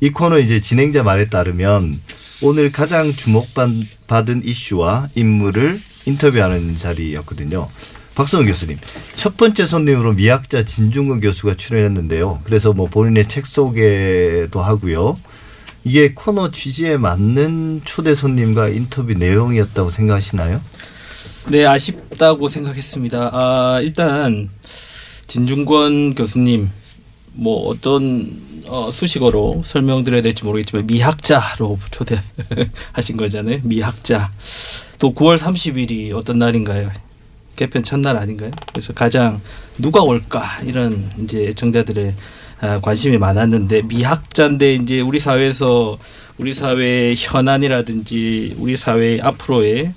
이 0.00 0.10
코너 0.10 0.38
이제 0.38 0.60
진행자 0.60 1.02
말에 1.02 1.30
따르면 1.30 1.98
오늘 2.42 2.70
가장 2.70 3.10
주목받은 3.10 4.42
이슈와 4.44 5.08
인물을 5.14 5.80
인터뷰하는 6.04 6.76
자리였거든요. 6.76 7.70
박성훈 8.16 8.46
교수님, 8.46 8.78
첫 9.14 9.36
번째 9.36 9.66
손님으로 9.66 10.14
미학자 10.14 10.64
진중근 10.64 11.20
교수가 11.20 11.56
출연했는데요. 11.56 12.40
그래서 12.44 12.72
뭐 12.72 12.88
본인의 12.88 13.28
책 13.28 13.46
소개도 13.46 14.58
하고요. 14.58 15.18
이게 15.84 16.14
코너 16.14 16.50
취지에 16.50 16.96
맞는 16.96 17.82
초대 17.84 18.14
손님과 18.14 18.70
인터뷰 18.70 19.12
내용이었다고 19.12 19.90
생각하시나요? 19.90 20.62
네, 21.50 21.66
아쉽다고 21.66 22.48
생각했습니다. 22.48 23.30
아, 23.34 23.80
일단 23.82 24.48
진중권 25.26 26.14
교수님 26.14 26.70
뭐 27.34 27.68
어떤 27.68 28.40
어, 28.66 28.90
수식어로 28.90 29.60
설명드려야 29.62 30.22
될지 30.22 30.42
모르겠지만 30.42 30.86
미학자로 30.86 31.78
초대하신 31.90 33.18
거잖아요. 33.18 33.60
미학자. 33.62 34.32
또 34.98 35.12
9월 35.12 35.36
30일이 35.36 36.14
어떤 36.14 36.38
날인가요? 36.38 36.90
개편 37.56 37.82
첫날 37.82 38.16
아닌가요? 38.16 38.50
그래서 38.72 38.92
가장 38.92 39.40
누가 39.78 40.02
올까 40.02 40.60
이런 40.62 41.10
이제 41.22 41.46
애청자들의 41.48 42.14
아, 42.60 42.80
관심이 42.80 43.18
많았는데 43.18 43.82
미학자인데 43.82 44.74
이제 44.74 45.00
우리 45.00 45.18
사회에서 45.18 45.98
우리 46.38 46.54
사회의 46.54 47.14
현안이라든지 47.16 48.56
우리 48.58 48.76
사회 48.76 49.18
앞으로의 49.20 49.92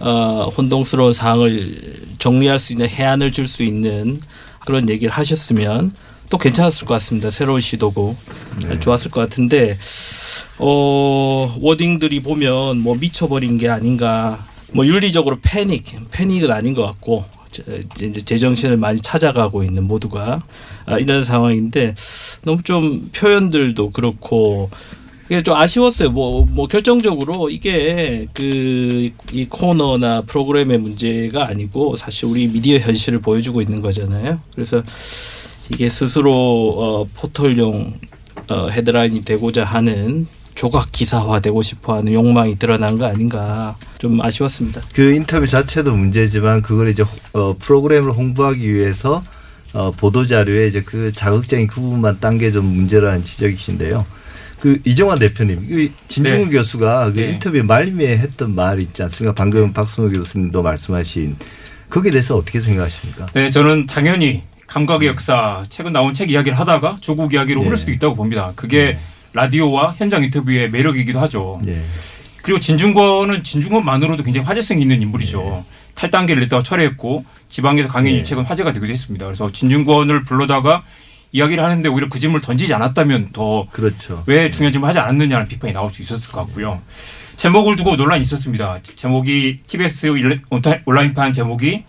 어, 0.00 0.52
혼동스러운 0.56 1.12
사항을 1.12 1.96
정리할 2.18 2.58
수 2.58 2.72
있는 2.72 2.88
해안을 2.88 3.32
줄 3.32 3.48
수 3.48 3.62
있는 3.64 4.20
그런 4.64 4.88
얘기를 4.88 5.12
하셨으면 5.12 5.90
또 6.30 6.36
괜찮았을 6.36 6.86
것 6.86 6.94
같습니다. 6.94 7.30
새로운 7.30 7.60
시도고 7.60 8.14
좋았을 8.80 9.10
것 9.10 9.20
같은데 9.22 9.78
어, 10.58 11.56
워딩들이 11.60 12.20
보면 12.20 12.78
뭐 12.80 12.96
미쳐버린 12.96 13.56
게 13.58 13.68
아닌가 13.68 14.46
뭐 14.72 14.86
윤리적으로 14.86 15.38
패닉 15.42 15.84
패닉은 16.10 16.50
아닌 16.50 16.74
것 16.74 16.84
같고 16.84 17.24
제- 17.50 17.82
이제 17.96 18.20
제정신을 18.20 18.76
많이 18.76 19.00
찾아가고 19.00 19.64
있는 19.64 19.84
모두가 19.86 20.42
아, 20.86 20.98
이런 20.98 21.22
상황인데 21.24 21.94
너무 22.44 22.62
좀 22.62 23.08
표현들도 23.14 23.90
그렇고 23.90 24.70
이게 25.30 25.42
좀 25.42 25.54
아쉬웠어요. 25.56 26.10
뭐, 26.10 26.46
뭐 26.46 26.66
결정적으로 26.66 27.50
이게 27.50 28.26
그 28.34 29.10
이 29.32 29.44
코너나 29.46 30.22
프로그램의 30.22 30.78
문제가 30.78 31.48
아니고 31.48 31.96
사실 31.96 32.26
우리 32.26 32.46
미디어 32.48 32.78
현실을 32.78 33.20
보여주고 33.20 33.60
있는 33.60 33.82
거잖아요. 33.82 34.40
그래서 34.54 34.82
이게 35.72 35.88
스스로 35.90 36.32
어, 36.78 37.08
포털용 37.14 37.92
어, 38.48 38.68
헤드라인이 38.68 39.22
되고자 39.24 39.64
하는 39.64 40.26
조각 40.58 40.90
기사화되고 40.90 41.62
싶어하는 41.62 42.12
욕망이 42.12 42.58
드러난 42.58 42.98
거 42.98 43.06
아닌가 43.06 43.76
좀 43.98 44.20
아쉬웠습니다. 44.20 44.80
그 44.92 45.12
인터뷰 45.14 45.46
자체도 45.46 45.94
문제지만 45.94 46.62
그걸 46.62 46.88
이제 46.88 47.04
호- 47.04 47.38
어, 47.40 47.56
프로그램을 47.60 48.10
홍보하기 48.10 48.74
위해서 48.74 49.22
어, 49.72 49.92
보도 49.92 50.26
자료에 50.26 50.66
이제 50.66 50.82
그 50.82 51.12
자극적인 51.12 51.68
그 51.68 51.76
부분만 51.80 52.18
딴 52.18 52.38
게 52.38 52.50
좀 52.50 52.64
문제라는 52.66 53.22
지적이신데요. 53.22 54.04
그 54.58 54.80
이정환 54.84 55.20
대표님, 55.20 55.64
이 55.70 55.92
진중훈 56.08 56.46
네. 56.50 56.56
교수가 56.56 57.12
그 57.12 57.20
네. 57.20 57.28
인터뷰 57.28 57.62
말미에 57.62 58.18
했던 58.18 58.56
말 58.56 58.82
있지 58.82 59.00
않습니까? 59.04 59.34
방금 59.36 59.72
박승호 59.72 60.08
교수님도 60.10 60.60
말씀하신 60.64 61.36
거기에 61.88 62.10
대해서 62.10 62.36
어떻게 62.36 62.60
생각하십니까? 62.60 63.26
네, 63.32 63.50
저는 63.50 63.86
당연히 63.86 64.42
감각의 64.66 65.06
역사 65.06 65.62
최근 65.68 65.92
나온 65.92 66.12
책 66.14 66.32
이야기를 66.32 66.58
하다가 66.58 66.96
조국 67.00 67.32
이야기로 67.32 67.60
흐를 67.60 67.76
네. 67.76 67.80
수도 67.80 67.92
있다고 67.92 68.16
봅니다. 68.16 68.52
그게 68.56 68.98
라디오와 69.32 69.94
현장 69.98 70.22
인터뷰의 70.24 70.70
매력이기도 70.70 71.20
하죠. 71.20 71.60
예. 71.66 71.82
그리고 72.42 72.60
진중권은 72.60 73.42
진중권만으로도 73.42 74.22
굉장히 74.22 74.46
화제성이 74.46 74.82
있는 74.82 75.02
인물이죠. 75.02 75.64
탈당계를 75.94 76.42
냈다가 76.42 76.62
철회했고 76.62 77.24
지방에서 77.48 77.88
강행 77.88 78.14
네. 78.14 78.20
유책은 78.20 78.44
화제가 78.44 78.72
되기도 78.72 78.92
했습니다. 78.92 79.26
그래서 79.26 79.50
진중권을 79.52 80.24
불러다가 80.24 80.82
이야기를 81.32 81.62
하는데 81.62 81.88
오히려 81.88 82.08
그 82.08 82.18
질문을 82.18 82.40
던지지 82.40 82.72
않았다면 82.72 83.30
더 83.32 83.66
그렇죠. 83.70 84.22
왜 84.26 84.48
중요한 84.50 84.72
질문을 84.72 84.88
하지 84.88 84.98
않았느냐는 85.00 85.46
비판이 85.46 85.74
나올 85.74 85.90
수 85.92 86.02
있었을 86.02 86.32
것 86.32 86.46
같고요. 86.46 86.80
제목을 87.36 87.76
두고 87.76 87.96
논란이 87.96 88.22
있었습니다. 88.22 88.78
제목이 88.96 89.60
TBS 89.66 90.14
온라인판 90.86 91.32
제목이 91.32 91.84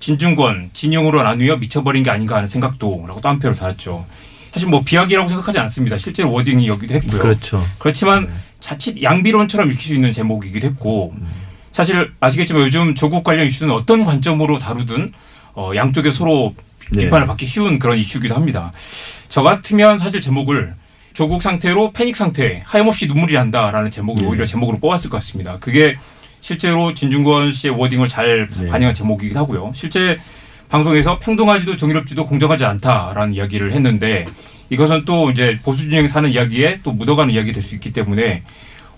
진중권 0.00 0.70
진영으로 0.72 1.22
나누어 1.22 1.56
미쳐버린 1.56 2.02
게 2.02 2.10
아닌가 2.10 2.36
하는 2.36 2.48
생각도 2.48 3.04
라고 3.06 3.20
또 3.20 3.28
한 3.28 3.38
표를 3.38 3.56
달았죠. 3.56 4.04
사실 4.52 4.68
뭐 4.68 4.82
비약이라고 4.84 5.28
생각하지 5.28 5.58
않습니다. 5.60 5.98
실제로 5.98 6.30
워딩이 6.30 6.68
여기도 6.68 6.94
했고요. 6.94 7.20
그렇죠. 7.20 7.64
그렇지만 7.78 8.30
자칫 8.60 9.02
양비론처럼 9.02 9.70
읽힐 9.70 9.88
수 9.88 9.94
있는 9.94 10.12
제목이기도 10.12 10.68
했고 10.68 11.14
사실 11.72 12.12
아시겠지만 12.20 12.62
요즘 12.64 12.94
조국 12.94 13.24
관련 13.24 13.46
이슈는 13.46 13.74
어떤 13.74 14.04
관점으로 14.04 14.58
다루든 14.58 15.10
어, 15.54 15.72
양쪽에 15.74 16.10
서로 16.10 16.54
네. 16.90 17.04
비판을 17.04 17.26
받기 17.26 17.46
쉬운 17.46 17.78
그런 17.78 17.96
이슈이기도 17.96 18.34
합니다. 18.34 18.72
저 19.28 19.42
같으면 19.42 19.98
사실 19.98 20.20
제목을 20.20 20.74
조국 21.14 21.42
상태로 21.42 21.92
패닉 21.92 22.16
상태, 22.16 22.62
하염없이 22.66 23.06
눈물이 23.06 23.34
난다라는 23.34 23.90
제목을 23.90 24.22
네. 24.22 24.28
오히려 24.28 24.44
제목으로 24.44 24.78
뽑았을 24.78 25.10
것 25.10 25.16
같습니다. 25.18 25.58
그게 25.58 25.96
실제로 26.42 26.92
진중권 26.92 27.52
씨의 27.52 27.74
워딩을 27.74 28.08
잘 28.08 28.48
네. 28.58 28.68
반영한 28.68 28.94
제목이기도 28.94 29.38
하고요. 29.38 29.72
실제 29.74 30.18
방송에서 30.76 31.18
평등하지도 31.18 31.76
정의롭지도 31.76 32.26
공정하지 32.26 32.64
않다라는 32.64 33.34
이야기를 33.34 33.74
했는데 33.74 34.24
이것은 34.70 35.04
또 35.04 35.30
이제 35.30 35.58
보수 35.62 35.82
진영이 35.82 36.08
사는 36.08 36.30
이야기에 36.30 36.80
또 36.82 36.92
묻어가는 36.92 37.32
이야기 37.32 37.52
될 37.52 37.62
수 37.62 37.74
있기 37.74 37.92
때문에 37.92 38.42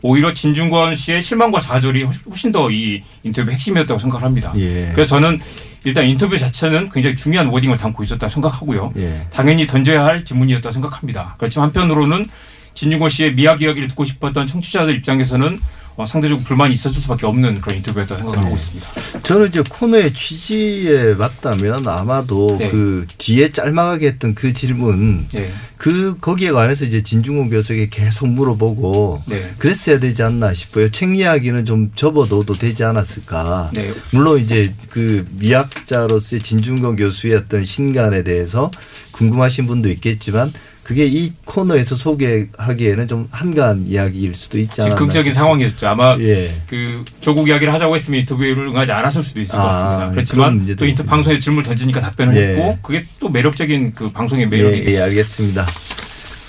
오히려 0.00 0.32
진중권 0.32 0.94
씨의 0.94 1.20
실망과 1.20 1.60
좌절이 1.60 2.04
훨씬 2.30 2.52
더 2.52 2.70
이 2.70 3.02
인터뷰 3.24 3.50
핵심이었다고 3.50 3.98
생각을 3.98 4.24
합니다. 4.24 4.52
예. 4.56 4.92
그래서 4.94 5.16
저는 5.16 5.40
일단 5.82 6.06
인터뷰 6.06 6.38
자체는 6.38 6.90
굉장히 6.90 7.16
중요한 7.16 7.48
워딩을 7.48 7.76
담고 7.76 8.04
있었다고 8.04 8.32
생각하고요. 8.32 8.92
예. 8.96 9.26
당연히 9.32 9.66
던져야 9.66 10.04
할 10.04 10.24
질문이었다고 10.24 10.72
생각합니다. 10.72 11.34
그렇지만 11.38 11.66
한편으로는 11.66 12.28
진중권 12.74 13.08
씨의 13.08 13.34
미학 13.34 13.62
이야기를 13.62 13.88
듣고 13.88 14.04
싶었던 14.04 14.46
청취자들 14.46 14.94
입장에서는 14.96 15.60
어, 15.96 16.06
상대적으로 16.06 16.44
불만이 16.44 16.74
있었을 16.74 17.00
수밖에 17.02 17.24
없는 17.24 17.60
그런 17.60 17.76
인터뷰였다고 17.76 18.16
생각을 18.20 18.38
네. 18.40 18.44
하고 18.44 18.56
있습니다. 18.56 19.20
저는 19.22 19.46
이제 19.46 19.62
코너의 19.62 20.12
취지에 20.12 21.14
맞다면 21.14 21.86
아마도 21.86 22.56
네. 22.58 22.68
그 22.68 23.06
뒤에 23.18 23.52
짤막하게 23.52 24.08
했던 24.08 24.34
그 24.34 24.52
질문 24.52 25.28
네. 25.28 25.52
그 25.76 26.16
거기에 26.20 26.50
관해서 26.50 26.84
이제 26.84 27.00
진중권 27.00 27.48
교수에게 27.50 27.90
계속 27.90 28.26
물어보고 28.26 29.22
네. 29.26 29.54
그랬어야 29.58 30.00
되지 30.00 30.24
않나 30.24 30.52
싶어요. 30.52 30.90
책 30.90 31.16
이야기는 31.16 31.64
좀 31.64 31.92
접어둬도 31.94 32.58
되지 32.58 32.82
않았을까. 32.82 33.70
네. 33.72 33.92
물론 34.12 34.40
이제 34.40 34.74
그 34.90 35.24
미학자로서의 35.38 36.42
진중권 36.42 36.96
교수의 36.96 37.36
어떤 37.36 37.64
신간에 37.64 38.24
대해서 38.24 38.72
궁금하신 39.12 39.68
분도 39.68 39.88
있겠지만 39.90 40.52
그게 40.84 41.06
이 41.06 41.32
코너에서 41.46 41.96
소개하기에는 41.96 43.08
좀 43.08 43.26
한가한 43.30 43.86
이야기일 43.88 44.34
수도 44.34 44.58
있지 44.58 44.82
않나. 44.82 44.94
즉흥적인 44.94 45.32
상황이었죠. 45.32 45.88
아마 45.88 46.14
예. 46.20 46.52
그 46.68 47.02
조국 47.20 47.48
이야기를 47.48 47.72
하자고 47.72 47.94
했으면 47.94 48.20
인터뷰를 48.20 48.68
응하지 48.68 48.92
않았을 48.92 49.22
수도 49.24 49.40
있을 49.40 49.52
것 49.52 49.60
아, 49.60 49.64
같습니다. 49.64 49.98
그런 49.98 50.12
그렇지만 50.14 50.76
또 50.76 50.84
인터. 50.86 51.02
방송에 51.04 51.40
질문을 51.40 51.64
던지니까 51.64 52.00
답변을 52.02 52.36
예. 52.36 52.40
했고 52.48 52.78
그게 52.82 53.06
또 53.18 53.30
매력적인 53.30 53.94
그 53.94 54.10
방송의 54.12 54.44
예, 54.44 54.48
매력이 54.48 54.84
예, 54.88 55.00
알겠습니다. 55.00 55.66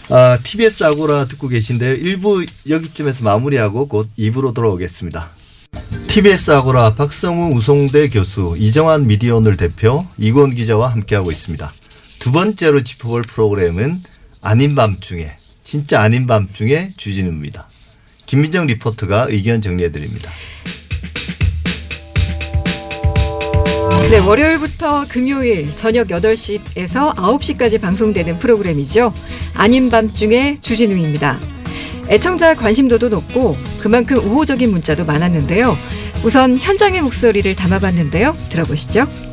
아, 0.10 0.38
TBS 0.44 0.84
아고라 0.84 1.26
듣고 1.28 1.48
계신데요. 1.48 1.96
1부 1.96 2.46
여기쯤에서 2.70 3.24
마무리하고 3.24 3.88
곧 3.88 4.10
2부로 4.20 4.54
돌아오겠습니다. 4.54 5.30
TBS 6.10 6.52
아고라 6.52 6.94
박성우 6.96 7.56
우송대 7.56 8.10
교수, 8.10 8.56
이정환 8.58 9.08
미디어오늘 9.08 9.58
대표, 9.58 10.06
이건 10.18 10.54
기자와 10.56 10.92
함께하고 10.92 11.32
있습니다. 11.32 11.74
두 12.20 12.32
번째로 12.32 12.82
짚어볼 12.82 13.24
프로그램은 13.24 14.04
아닌 14.46 14.76
밤중에, 14.76 15.32
진짜 15.64 16.02
아닌 16.02 16.28
밤중에 16.28 16.92
주진우입니다. 16.98 17.68
김민정 18.28 18.68
리포터가 18.68 19.26
의견 19.30 19.60
정리해 19.60 19.92
드립니다. 19.92 20.30
네, 24.12 24.20
월요일부터 24.20 25.06
금요일 25.10 25.76
저녁 25.76 26.10
8시에서 26.10 27.16
9시까지 27.16 27.82
방송되는 27.82 28.38
프로그램이죠. 28.38 29.16
아닌 29.56 29.90
밤중에 29.90 30.58
주진우입니다. 30.62 31.40
애청자 32.10 32.54
관심도도 32.54 33.10
높고 33.10 33.58
그만큼 33.80 34.18
우호적인 34.18 34.70
문자도 34.70 35.06
많았는데요. 35.06 35.76
우선 36.24 36.56
현장의 36.56 37.02
목소리를 37.02 37.56
담아봤는데요. 37.56 38.38
들어보시죠. 38.52 39.25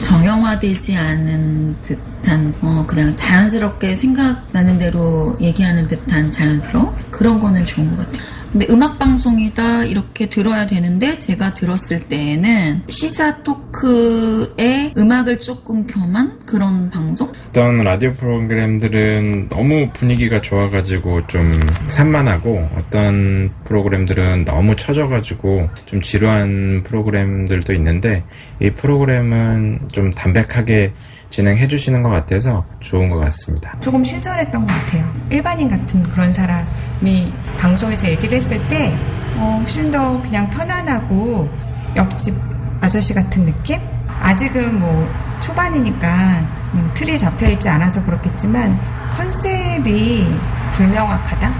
정형화되지 0.00 0.96
않은 0.96 1.76
듯한 1.82 2.54
어, 2.60 2.84
그냥 2.86 3.14
자연스럽게 3.16 3.96
생각나는 3.96 4.78
대로 4.78 5.36
얘기하는 5.40 5.86
듯한 5.88 6.30
자연스러움 6.32 6.94
그런 7.10 7.40
거는 7.40 7.64
좋은 7.64 7.90
것 7.96 8.06
같아요. 8.06 8.35
근데 8.52 8.66
음악 8.70 8.98
방송이다 8.98 9.84
이렇게 9.84 10.26
들어야 10.26 10.66
되는데 10.66 11.18
제가 11.18 11.50
들었을 11.50 12.08
때에는 12.08 12.82
시사 12.88 13.42
토크에 13.42 14.94
음악을 14.96 15.38
조금 15.38 15.86
겸한 15.86 16.40
그런 16.46 16.90
방송? 16.90 17.32
어떤 17.48 17.78
라디오 17.78 18.12
프로그램들은 18.12 19.48
너무 19.48 19.90
분위기가 19.92 20.40
좋아가지고 20.40 21.26
좀 21.26 21.50
산만하고 21.88 22.68
어떤 22.76 23.50
프로그램들은 23.64 24.44
너무 24.44 24.76
처져가지고 24.76 25.68
좀 25.84 26.00
지루한 26.00 26.82
프로그램들도 26.84 27.72
있는데 27.74 28.24
이 28.60 28.70
프로그램은 28.70 29.88
좀 29.92 30.10
담백하게 30.10 30.92
진행해 31.30 31.66
주시는 31.68 32.02
것 32.02 32.10
같아서 32.10 32.64
좋은 32.80 33.08
것 33.10 33.18
같습니다. 33.18 33.76
조금 33.80 34.04
신선했던 34.04 34.66
것 34.66 34.66
같아요. 34.66 35.12
일반인 35.30 35.68
같은 35.68 36.02
그런 36.04 36.32
사람이 36.32 37.32
방송에서 37.58 38.08
얘기를 38.08 38.36
했을 38.36 38.58
때 38.68 38.94
어, 39.36 39.58
훨씬 39.60 39.90
더 39.90 40.20
그냥 40.22 40.48
편안하고 40.50 41.48
옆집 41.96 42.34
아저씨 42.80 43.12
같은 43.12 43.44
느낌? 43.44 43.78
아직은 44.20 44.80
뭐 44.80 45.08
초반이니까 45.40 46.40
음, 46.74 46.90
틀이 46.94 47.18
잡혀 47.18 47.48
있지 47.50 47.68
않아서 47.68 48.02
그렇겠지만 48.04 48.78
컨셉이 49.10 50.26
불명확하다. 50.72 51.54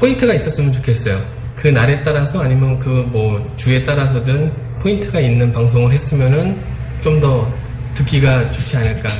포인트가 0.00 0.34
있었으면 0.34 0.70
좋겠어요. 0.72 1.22
그 1.56 1.68
날에 1.68 2.02
따라서 2.02 2.42
아니면 2.42 2.78
그 2.78 2.88
뭐 3.10 3.52
주에 3.56 3.84
따라서든 3.84 4.52
포인트가 4.80 5.20
있는 5.20 5.52
방송을 5.52 5.92
했으면은 5.92 6.58
좀더 7.00 7.48
듣기가 7.94 8.50
좋지 8.50 8.76
않을까. 8.76 9.10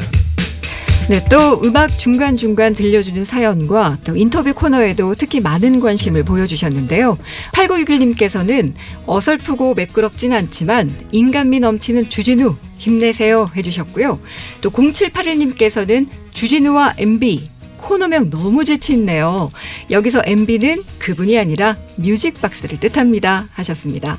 네, 1.07 1.23
또 1.29 1.61
음악 1.63 1.99
중간중간 1.99 2.75
들려주는 2.75 3.27
사연과 3.27 3.99
또 4.05 4.17
인터뷰 4.17 4.55
코너에도 4.55 5.15
특히 5.15 5.41
많은 5.41 5.79
관심을 5.79 6.23
보여주셨는데요. 6.23 7.19
8961님께서는 7.53 8.73
어설프고 9.07 9.75
매끄럽진 9.75 10.33
않지만 10.33 10.91
인간미 11.13 11.61
넘치는 11.61 12.09
주진우 12.09 12.57
힘내세요 12.79 13.51
해주셨고요. 13.55 14.19
또 14.63 14.71
0781님께서는 14.71 16.09
주진우와 16.33 16.95
MB 16.97 17.51
코너명 17.85 18.31
너무 18.31 18.64
재치있네요. 18.64 19.53
여기서 19.90 20.23
MB는 20.25 20.83
그분이 20.99 21.38
아니라 21.38 21.77
뮤직박스를 21.97 22.81
뜻합니다. 22.81 23.49
하셨습니다. 23.53 24.18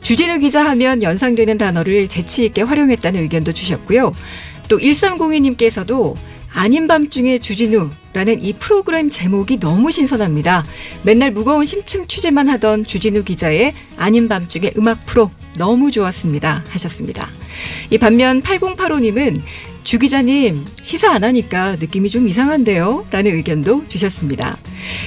주진우 0.00 0.40
기자 0.40 0.64
하면 0.64 1.02
연상되는 1.02 1.58
단어를 1.58 2.08
재치있게 2.08 2.62
활용했다는 2.62 3.20
의견도 3.22 3.52
주셨고요. 3.52 4.12
또 4.68 4.78
1302님께서도 4.78 6.14
아닌 6.54 6.86
밤중에 6.86 7.38
주진우라는 7.38 8.42
이 8.42 8.52
프로그램 8.54 9.08
제목이 9.10 9.58
너무 9.58 9.90
신선합니다. 9.90 10.64
맨날 11.02 11.30
무거운 11.30 11.64
심층 11.64 12.06
취재만 12.06 12.48
하던 12.48 12.84
주진우 12.84 13.24
기자의 13.24 13.74
아닌 13.96 14.28
밤중에 14.28 14.72
음악 14.76 15.04
프로 15.06 15.30
너무 15.56 15.90
좋았습니다. 15.90 16.64
하셨습니다. 16.68 17.28
이 17.90 17.98
반면 17.98 18.42
8085님은 18.42 19.40
주 19.84 19.98
기자님 19.98 20.64
시사 20.82 21.10
안 21.12 21.24
하니까 21.24 21.76
느낌이 21.76 22.08
좀 22.08 22.28
이상한데요? 22.28 23.06
라는 23.10 23.34
의견도 23.34 23.88
주셨습니다. 23.88 24.56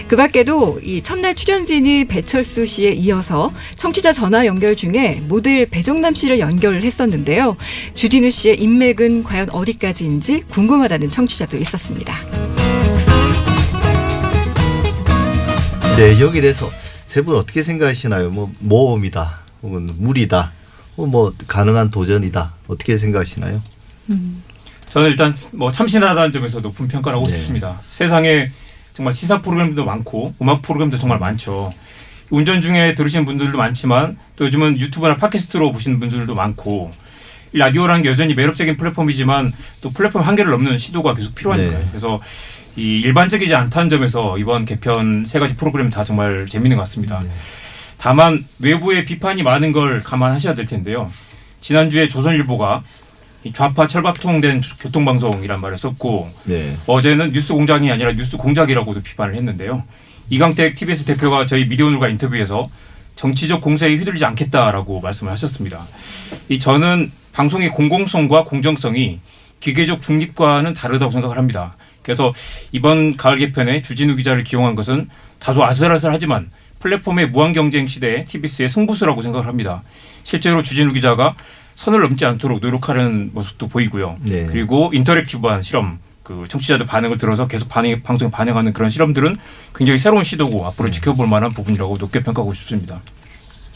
그 0.08 0.16
밖에도 0.16 0.80
이 0.84 1.02
첫날 1.02 1.34
출연진이 1.34 2.06
배철수 2.06 2.66
씨에 2.66 2.92
이어서 2.92 3.54
청취자 3.78 4.12
전화 4.12 4.46
연결 4.46 4.76
중에 4.76 5.22
모델 5.28 5.66
배정남 5.70 6.14
씨를 6.14 6.40
연결을 6.40 6.84
했었는데요. 6.84 7.56
주진우 7.96 8.30
씨의 8.32 8.62
인맥은 8.62 9.24
과연 9.24 9.50
어디까지인지 9.50 10.44
궁금하다는 10.50 11.10
청취자도 11.10 11.58
있었습니다. 11.58 12.16
네, 15.98 16.20
여기 16.20 16.42
대해서 16.42 16.70
세 17.08 17.22
분 17.24 17.38
어떻게 17.38 17.64
생각하시나요? 17.64 18.30
뭐 18.30 18.52
모험이다, 18.60 19.40
혹은 19.64 19.90
무리다, 19.98 20.52
혹은 20.98 21.12
뭐 21.12 21.34
가능한 21.48 21.90
도전이다. 21.90 22.54
어떻게 22.68 22.98
생각하시나요? 22.98 23.62
저는 24.96 25.10
일단 25.10 25.36
뭐 25.52 25.74
참신하다는 25.74 26.32
점에서 26.32 26.62
높은 26.62 26.88
평가를 26.88 27.18
하고 27.18 27.28
네. 27.28 27.34
싶습니다. 27.34 27.82
세상에 27.90 28.50
정말 28.94 29.14
시사 29.14 29.42
프로그램도 29.42 29.84
많고 29.84 30.34
음악 30.42 30.62
프로그램도 30.62 30.98
정말 30.98 31.20
많죠. 31.20 31.74
운전 32.30 32.62
중에 32.62 32.96
들으시는 32.96 33.26
분들도 33.26 33.58
많지만 33.58 34.18
또 34.38 34.46
요즘은 34.46 34.80
유튜브나 34.80 35.18
팟캐스트로 35.18 35.74
보시는 35.74 36.00
분들도 36.00 36.34
많고 36.34 36.94
이 37.52 37.58
라디오라는 37.58 38.04
게 38.04 38.10
여전히 38.10 38.36
매력적인 38.36 38.78
플랫폼이지만 38.78 39.52
또 39.82 39.92
플랫폼 39.92 40.22
한계를 40.22 40.50
넘는 40.52 40.78
시도가 40.78 41.14
계속 41.14 41.36
필요하니까요. 41.36 41.78
네. 41.78 41.86
그래서 41.92 42.22
이 42.78 43.02
일반적이지 43.02 43.54
않다는 43.54 43.90
점에서 43.90 44.38
이번 44.38 44.64
개편 44.64 45.26
세 45.28 45.40
가지 45.40 45.58
프로그램 45.58 45.90
다 45.90 46.06
정말 46.06 46.46
재밌는 46.48 46.78
것 46.78 46.84
같습니다. 46.84 47.22
다만 47.98 48.46
외부의 48.60 49.04
비판이 49.04 49.44
많은 49.44 49.74
걸 49.74 50.02
감안하셔야 50.04 50.56
될 50.56 50.66
텐데요. 50.66 51.12
지난주에 51.60 52.08
조선일보가 52.08 52.84
이 52.84 53.05
좌파 53.54 53.88
철밥통된 53.88 54.62
교통방송이란 54.80 55.62
말을 55.62 55.78
썼고 55.78 56.32
네. 56.46 56.76
어제는 56.88 57.34
뉴스 57.34 57.54
공장이 57.54 57.92
아니라 57.92 58.14
뉴스 58.14 58.38
공작이라고도 58.38 59.02
비판을 59.02 59.36
했는데요. 59.36 59.84
이강택 60.30 60.76
TBS 60.76 61.06
대표가 61.06 61.46
저희 61.46 61.66
미디어오늘과 61.66 62.10
인터뷰에서 62.10 62.70
정치적 63.16 63.62
공세에 63.62 63.96
휘둘리지 63.96 64.26
않겠다라고 64.26 65.02
말씀을 65.02 65.32
하셨습니다. 65.34 65.86
이 66.50 66.60
저는 66.60 67.12
방송의 67.34 67.70
공공성과 67.70 68.46
공정성이 68.46 69.20
기계적 69.60 70.02
중립과는 70.02 70.74
다르다고 70.74 71.12
생각을 71.12 71.38
합니다. 71.38 71.76
그래서 72.02 72.34
이번 72.72 73.18
가을 73.18 73.38
개편에 73.40 73.82
주진우 73.82 74.16
기자를 74.16 74.44
기용한 74.44 74.76
것은 74.76 75.10
다소 75.40 75.64
아슬아슬하지만 75.64 76.52
플랫폼의 76.80 77.30
무한 77.30 77.52
경쟁 77.52 77.88
시대에 77.88 78.26
TBS의 78.26 78.70
승부수라고 78.70 79.22
생각을 79.22 79.48
합니다. 79.48 79.82
실제로 80.24 80.62
주진우 80.62 80.94
기자가 80.94 81.36
선을 81.76 82.02
넘지 82.02 82.26
않도록 82.26 82.60
노력하는 82.62 83.32
모습도 83.34 83.68
보이고요. 83.68 84.18
네. 84.22 84.46
그리고 84.46 84.92
인터랙티브한 84.94 85.62
실험, 85.62 86.00
그 86.24 86.46
청취자들 86.48 86.86
반응을 86.86 87.18
들어서 87.18 87.48
계속 87.48 87.70
반응, 87.70 88.02
방송에 88.02 88.32
반영하는 88.32 88.74
그런 88.74 88.90
실험들은 88.90 89.36
굉장히 89.76 89.98
새로운 90.00 90.24
시도고 90.24 90.58
네. 90.58 90.64
앞으로 90.66 90.90
지켜볼 90.90 91.28
만한 91.28 91.52
부분이라고 91.52 91.98
높게 91.98 92.24
평가하고 92.24 92.54
싶습니다. 92.54 93.02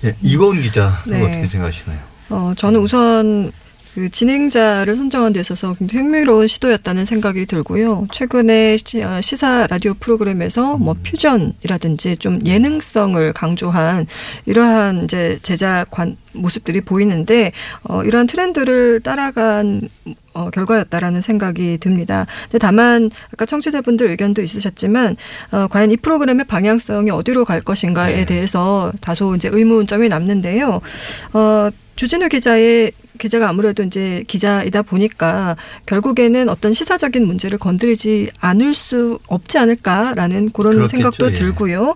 예, 0.06 0.16
이고은 0.22 0.62
기자 0.62 1.04
네. 1.06 1.22
어떻게 1.22 1.46
생각하시나요? 1.46 2.00
어, 2.30 2.54
저는 2.56 2.80
우선 2.80 3.52
그 3.96 4.10
진행자를 4.10 4.96
선정한 4.96 5.34
데 5.34 5.40
있어서 5.40 5.74
굉장히 5.74 6.06
흥미로운 6.06 6.48
시도였다는 6.48 7.06
생각이 7.06 7.46
들고요. 7.46 8.08
최근에 8.12 8.78
시, 8.78 9.02
어, 9.02 9.20
시사 9.22 9.68
라디오 9.68 9.94
프로그램에서 9.96 10.78
뭐 10.78 10.96
퓨전이라든지 11.04 12.18
좀 12.18 12.40
예능성을 12.46 13.34
강조한 13.34 14.06
이러한 14.46 15.06
이제 15.06 15.40
제작 15.42 15.90
관 15.90 16.16
모습들이 16.34 16.82
보이는데 16.82 17.52
어, 17.84 18.04
이러한 18.04 18.28
트렌드를 18.28 19.02
따라간 19.02 19.90
어, 20.34 20.50
결과였다라는 20.52 21.22
생각이 21.22 21.80
듭니다. 21.80 22.28
근데 22.44 22.60
다만 22.60 23.10
아까 23.34 23.46
청취자분들 23.46 24.10
의견도 24.12 24.42
있으셨지만 24.42 25.18
어, 25.52 25.68
과연 25.68 25.92
이 25.92 25.98
프로그램의 25.98 26.46
방향성이 26.46 27.10
어디로 27.10 27.46
갈 27.46 27.60
것인가에 27.60 28.26
대해서 28.26 28.92
다소 29.02 29.36
이제 29.36 29.50
의문점이 29.52 30.10
남는데요. 30.10 30.82
어, 31.34 31.70
주진우 31.96 32.30
기자의 32.30 32.92
기자가 33.20 33.50
아무래도 33.50 33.84
이제 33.84 34.24
기자이다 34.28 34.82
보니까 34.82 35.56
결국에는 35.86 36.50
어떤 36.50 36.74
시사적인 36.74 37.28
문제를 37.28 37.60
건드리지 37.60 38.32
않을 38.40 38.74
수 38.74 39.20
없지 39.28 39.60
않을까라는 39.60 40.50
그런 40.54 40.74
그렇겠죠, 40.74 40.88
생각도 40.88 41.28
예. 41.28 41.34
들고요. 41.34 41.94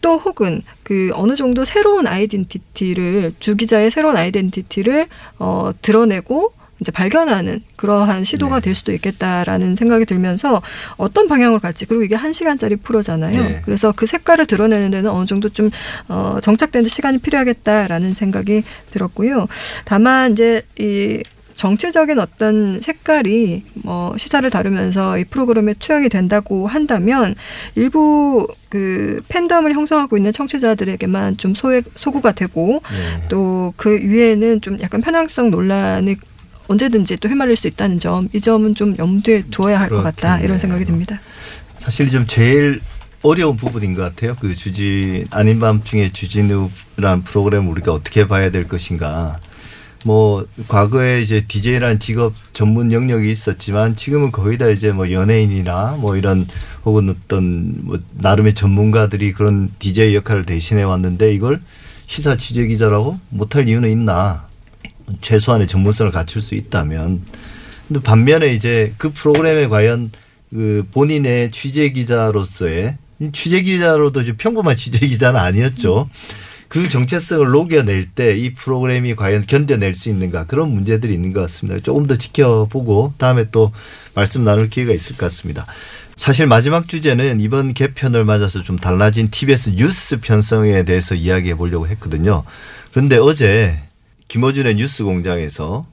또 0.00 0.16
혹은 0.16 0.62
그 0.82 1.10
어느 1.14 1.36
정도 1.36 1.66
새로운 1.66 2.06
아이덴티티를 2.06 3.34
주 3.38 3.56
기자의 3.56 3.90
새로운 3.90 4.16
아이덴티티를 4.16 5.08
어 5.38 5.72
드러내고 5.82 6.54
이제 6.80 6.90
발견하는 6.92 7.62
그러한 7.76 8.24
시도가 8.24 8.56
네. 8.56 8.60
될 8.62 8.74
수도 8.74 8.92
있겠다라는 8.92 9.76
생각이 9.76 10.06
들면서 10.06 10.62
어떤 10.96 11.28
방향으로 11.28 11.60
갈지 11.60 11.86
그리고 11.86 12.02
이게 12.02 12.14
한 12.14 12.32
시간짜리 12.32 12.76
프로잖아요. 12.76 13.42
네. 13.42 13.62
그래서 13.64 13.92
그 13.94 14.06
색깔을 14.06 14.46
드러내는 14.46 14.90
데는 14.90 15.10
어느 15.10 15.26
정도 15.26 15.48
좀 15.48 15.70
어, 16.08 16.38
정착되는 16.42 16.88
시간이 16.88 17.18
필요하겠다라는 17.18 18.14
생각이 18.14 18.62
들었고요. 18.90 19.46
다만 19.84 20.32
이제 20.32 20.62
이 20.78 21.22
정치적인 21.60 22.18
어떤 22.18 22.80
색깔이 22.80 23.64
뭐 23.74 24.16
시사를 24.16 24.48
다루면서 24.48 25.18
이 25.18 25.24
프로그램에 25.24 25.74
투영이 25.74 26.08
된다고 26.08 26.66
한다면 26.66 27.34
일부 27.74 28.46
그 28.70 29.20
팬덤을 29.28 29.74
형성하고 29.74 30.16
있는 30.16 30.32
청취자들에게만 30.32 31.36
좀 31.36 31.54
소외, 31.54 31.82
소구가 31.96 32.32
되고 32.32 32.80
또그 33.28 34.00
위에는 34.02 34.62
좀 34.62 34.80
약간 34.80 35.02
편향성 35.02 35.50
논란이 35.50 36.16
언제든지 36.74 37.16
또 37.16 37.28
휘말릴 37.28 37.56
수 37.56 37.66
있다는 37.66 37.98
점, 37.98 38.28
이 38.32 38.40
점은 38.40 38.76
좀 38.76 38.94
염두에 38.96 39.42
두어야 39.50 39.80
할 39.80 39.88
것 39.88 40.02
같다 40.02 40.38
이런 40.38 40.56
생각이 40.56 40.84
듭니다. 40.84 41.20
사실 41.80 42.08
좀 42.08 42.26
제일 42.28 42.80
어려운 43.22 43.56
부분인 43.56 43.94
것 43.96 44.02
같아요. 44.02 44.36
그 44.40 44.54
주진 44.54 45.26
아닌 45.32 45.58
밤중에 45.58 46.12
주진우라는 46.12 47.24
프로그램을 47.24 47.68
우리가 47.72 47.92
어떻게 47.92 48.28
봐야 48.28 48.50
될 48.50 48.68
것인가. 48.68 49.40
뭐 50.04 50.46
과거에 50.68 51.20
이제 51.20 51.44
DJ라는 51.46 51.98
직업 51.98 52.32
전문 52.54 52.92
영역이 52.92 53.28
있었지만 53.30 53.96
지금은 53.96 54.30
거의 54.30 54.56
다 54.56 54.68
이제 54.68 54.92
뭐 54.92 55.10
연예인이나 55.10 55.96
뭐 55.98 56.16
이런 56.16 56.46
혹은 56.84 57.10
어떤 57.10 57.74
뭐 57.84 57.98
나름의 58.12 58.54
전문가들이 58.54 59.32
그런 59.32 59.70
DJ 59.80 60.14
역할을 60.14 60.46
대신해 60.46 60.84
왔는데 60.84 61.34
이걸 61.34 61.60
시사 62.06 62.36
취재 62.36 62.66
기자라고 62.68 63.18
못할 63.28 63.68
이유는 63.68 63.90
있나? 63.90 64.48
최소한의 65.20 65.66
전문성을 65.66 66.10
갖출 66.12 66.42
수 66.42 66.54
있다면 66.54 67.22
근데 67.88 68.00
반면에 68.02 68.54
이제 68.54 68.92
그 68.98 69.10
프로그램에 69.10 69.68
과연 69.68 70.10
그 70.50 70.86
본인의 70.92 71.50
취재 71.50 71.90
기자로서의 71.90 72.96
취재 73.32 73.62
기자로도 73.62 74.24
좀 74.24 74.36
평범한 74.36 74.76
취재 74.76 75.06
기자는 75.06 75.38
아니었죠. 75.38 76.08
그 76.68 76.88
정체성을 76.88 77.50
녹여낼 77.50 78.10
때 78.10 78.36
이 78.36 78.54
프로그램이 78.54 79.16
과연 79.16 79.44
견뎌낼 79.44 79.96
수 79.96 80.08
있는가 80.08 80.44
그런 80.44 80.70
문제들이 80.70 81.12
있는 81.12 81.32
것 81.32 81.40
같습니다. 81.40 81.80
조금 81.80 82.06
더 82.06 82.14
지켜보고 82.16 83.14
다음에 83.18 83.46
또 83.50 83.72
말씀 84.14 84.44
나눌 84.44 84.70
기회가 84.70 84.92
있을 84.92 85.16
것 85.16 85.26
같습니다. 85.26 85.66
사실 86.16 86.46
마지막 86.46 86.86
주제는 86.86 87.40
이번 87.40 87.74
개편을 87.74 88.24
맞아서 88.24 88.62
좀 88.62 88.78
달라진 88.78 89.30
TBS 89.30 89.70
뉴스 89.70 90.20
편성에 90.20 90.84
대해서 90.84 91.16
이야기해 91.16 91.56
보려고 91.56 91.88
했거든요. 91.88 92.44
그런데 92.92 93.16
어제 93.16 93.80
김어준의 94.30 94.76
뉴스 94.76 95.02
공장에서 95.02 95.86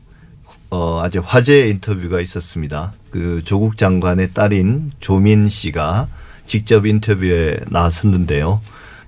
어, 0.70 1.02
아주 1.02 1.24
화제의 1.26 1.72
인터뷰가 1.72 2.22
있었습니다. 2.22 2.94
그 3.10 3.42
조국 3.44 3.78
장관의 3.78 4.34
딸인 4.34 4.92
조민 5.00 5.50
씨가 5.50 6.08
직접 6.46 6.86
인터뷰에 6.86 7.58
나섰는데요. 7.70 8.62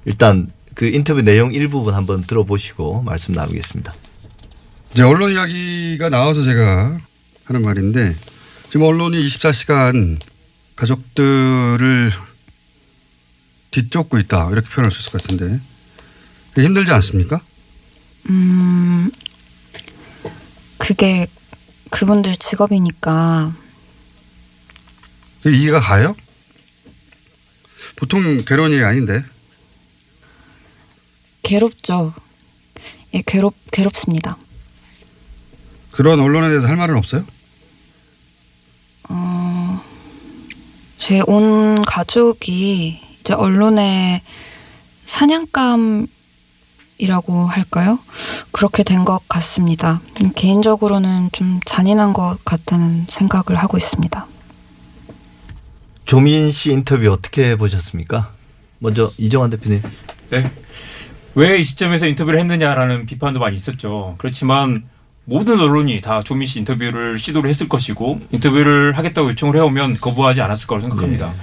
일단 0.05 0.51
그 0.73 0.87
인터뷰 0.87 1.21
내용 1.21 1.53
일부분 1.53 1.93
한번 1.93 2.23
들어보시고 2.23 3.03
말씀 3.03 3.35
나누겠습니다. 3.35 3.93
이제 4.93 5.03
언론 5.03 5.31
이야기가 5.31 6.09
나와서 6.09 6.41
제가 6.41 6.97
하는 7.45 7.61
말인데 7.61 8.15
지금 8.69 8.87
언론이 8.87 9.23
24시간 9.23 10.17
가족들을 10.75 12.11
뒤쫓고 13.69 14.17
있다 14.17 14.49
이렇게 14.51 14.67
표현할 14.69 14.91
수 14.91 15.01
있을 15.01 15.11
것 15.11 15.21
같은데 15.21 15.59
힘들지 16.55 16.91
않습니까? 16.93 17.41
음, 18.29 19.11
그게 20.77 21.27
그분들 21.89 22.35
직업이니까 22.35 23.53
이해가 25.45 25.79
가요? 25.79 26.15
보통 27.95 28.43
괴로운 28.45 28.71
일이 28.71 28.83
아닌데 28.83 29.23
괴롭죠. 31.43 32.13
예, 33.13 33.23
괴롭 33.25 33.55
괴롭습니다. 33.71 34.37
그런 35.91 36.19
언론에 36.19 36.49
대해서 36.49 36.67
할 36.67 36.77
말은 36.77 36.95
없어요? 36.95 37.25
어, 39.09 39.83
제 40.99 41.21
온 41.25 41.83
가족이 41.83 43.01
이제 43.21 43.33
언론의 43.33 44.21
사냥감 45.05 46.07
이라고 47.03 47.45
할까요? 47.47 47.97
그렇게 48.51 48.83
된 48.83 48.99
것 49.05 49.21
같습니다. 49.29 50.01
음, 50.21 50.31
개인적으로는 50.35 51.29
좀 51.31 51.59
잔인한 51.65 52.11
것 52.13 52.37
같다는 52.43 53.05
생각을 53.07 53.57
하고 53.57 53.77
있습니다. 53.77 54.27
조민 56.05 56.51
씨 56.51 56.71
인터뷰 56.71 57.09
어떻게 57.11 57.55
보셨습니까? 57.55 58.33
먼저 58.79 59.11
이정환 59.17 59.49
대표님. 59.49 59.81
네. 60.29 60.51
왜 61.35 61.59
이 61.59 61.63
시점에서 61.63 62.07
인터뷰를 62.07 62.39
했느냐라는 62.39 63.05
비판도 63.05 63.39
많이 63.39 63.55
있었죠. 63.55 64.15
그렇지만 64.17 64.83
모든 65.23 65.61
언론이 65.61 66.01
다 66.01 66.21
조민 66.21 66.47
씨 66.47 66.59
인터뷰를 66.59 67.17
시도를 67.19 67.49
했을 67.49 67.69
것이고 67.69 68.19
인터뷰를 68.31 68.97
하겠다고 68.97 69.29
요청을 69.29 69.55
해오면 69.55 69.97
거부하지 70.01 70.41
않았을 70.41 70.67
거라고 70.67 70.87
생각합니다. 70.87 71.33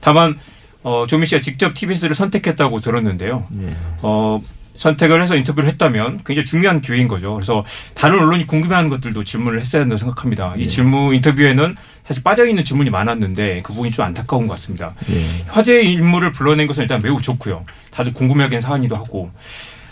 다만 0.00 0.38
어, 0.84 1.06
조민 1.08 1.26
씨가 1.26 1.40
직접 1.40 1.74
TBS를 1.74 2.14
선택했다고 2.14 2.80
들었는데요. 2.80 3.46
어, 4.02 4.40
선택을 4.78 5.20
해서 5.20 5.34
인터뷰를 5.36 5.68
했다면 5.70 6.22
굉장히 6.24 6.46
중요한 6.46 6.80
기회인 6.80 7.08
거죠. 7.08 7.34
그래서 7.34 7.64
다른 7.94 8.20
언론이 8.20 8.46
궁금해하는 8.46 8.88
것들도 8.88 9.24
질문을 9.24 9.60
했어야 9.60 9.82
한다고 9.82 9.98
생각합니다. 9.98 10.54
이 10.56 10.66
질문 10.68 11.14
인터뷰에는 11.16 11.74
사실 12.04 12.22
빠져있는 12.22 12.64
질문이 12.64 12.88
많았는데 12.90 13.62
그 13.62 13.72
부분이 13.72 13.90
좀 13.90 14.04
안타까운 14.04 14.46
것 14.46 14.54
같습니다. 14.54 14.94
화제의 15.48 15.92
인물을 15.92 16.32
불러낸 16.32 16.66
것은 16.68 16.82
일단 16.84 17.02
매우 17.02 17.20
좋고요. 17.20 17.66
다들 17.90 18.12
궁금해하긴 18.14 18.60
사안이기도 18.60 18.94
하고. 18.96 19.30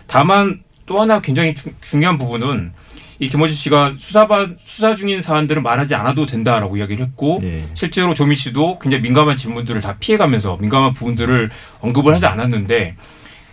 다만 0.07 0.63
또 0.87 1.01
하나 1.01 1.21
굉장히 1.21 1.55
주- 1.55 1.71
중요한 1.81 2.17
부분은 2.17 2.73
이 3.19 3.29
김어준 3.29 3.57
씨가 3.57 3.95
수사받 3.97 4.51
수사 4.61 4.95
중인 4.95 5.21
사안들은 5.23 5.63
말하지 5.63 5.95
않아도 5.97 6.27
된다라고 6.27 6.77
이야기를 6.77 7.07
했고 7.07 7.41
실제로 7.75 8.15
조민 8.15 8.37
씨도 8.37 8.79
굉장히 8.79 9.03
민감한 9.03 9.37
질문들을 9.37 9.81
다 9.81 9.97
피해가면서 9.99 10.59
민감한 10.61 10.93
부분들을 10.93 11.51
언급을 11.81 12.15
하지 12.15 12.27
않았는데 12.27 12.95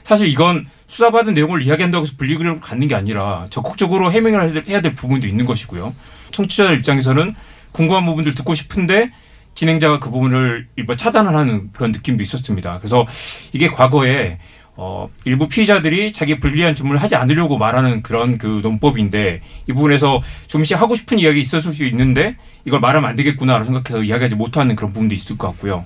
사실 0.03 0.27
이건 0.27 0.67
수사받은 0.87 1.33
내용을 1.33 1.61
이야기한다고 1.63 2.05
해서 2.05 2.13
불리기를 2.17 2.59
갖는 2.59 2.87
게 2.87 2.95
아니라 2.95 3.47
적극적으로 3.49 4.11
해명을 4.11 4.67
해야 4.67 4.81
될- 4.81 4.93
부분도 4.95 5.27
있는 5.27 5.45
것이고요. 5.45 5.93
청취자들 6.31 6.77
입장에서는 6.77 7.35
궁금한 7.71 8.05
부분들 8.05 8.35
듣고 8.35 8.53
싶은데 8.53 9.11
진행자가 9.55 9.99
그 9.99 10.09
부분을 10.09 10.67
일부 10.75 10.95
차단을 10.95 11.35
하는 11.35 11.71
그런 11.73 11.91
느낌도 11.91 12.23
있었습니다. 12.23 12.79
그래서 12.79 13.07
이게 13.53 13.69
과거에 13.69 14.39
어, 14.75 15.07
일부 15.23 15.47
피의자들이 15.47 16.11
자기 16.13 16.39
불리한 16.39 16.73
질문을 16.73 16.99
하지 16.99 17.15
않으려고 17.15 17.59
말하는 17.59 18.01
그런 18.01 18.39
그 18.39 18.59
논법인데 18.63 19.41
이 19.69 19.73
부분에서 19.73 20.23
조금씩 20.47 20.81
하고 20.81 20.95
싶은 20.95 21.19
이야기 21.19 21.39
있었을 21.39 21.73
수 21.73 21.83
있는데 21.85 22.37
이걸 22.65 22.79
말하면 22.79 23.07
안 23.11 23.15
되겠구나라고 23.15 23.65
생각해서 23.65 24.03
이야기하지 24.03 24.35
못하는 24.35 24.75
그런 24.75 24.91
부분도 24.91 25.13
있을 25.13 25.37
것 25.37 25.47
같고요. 25.49 25.85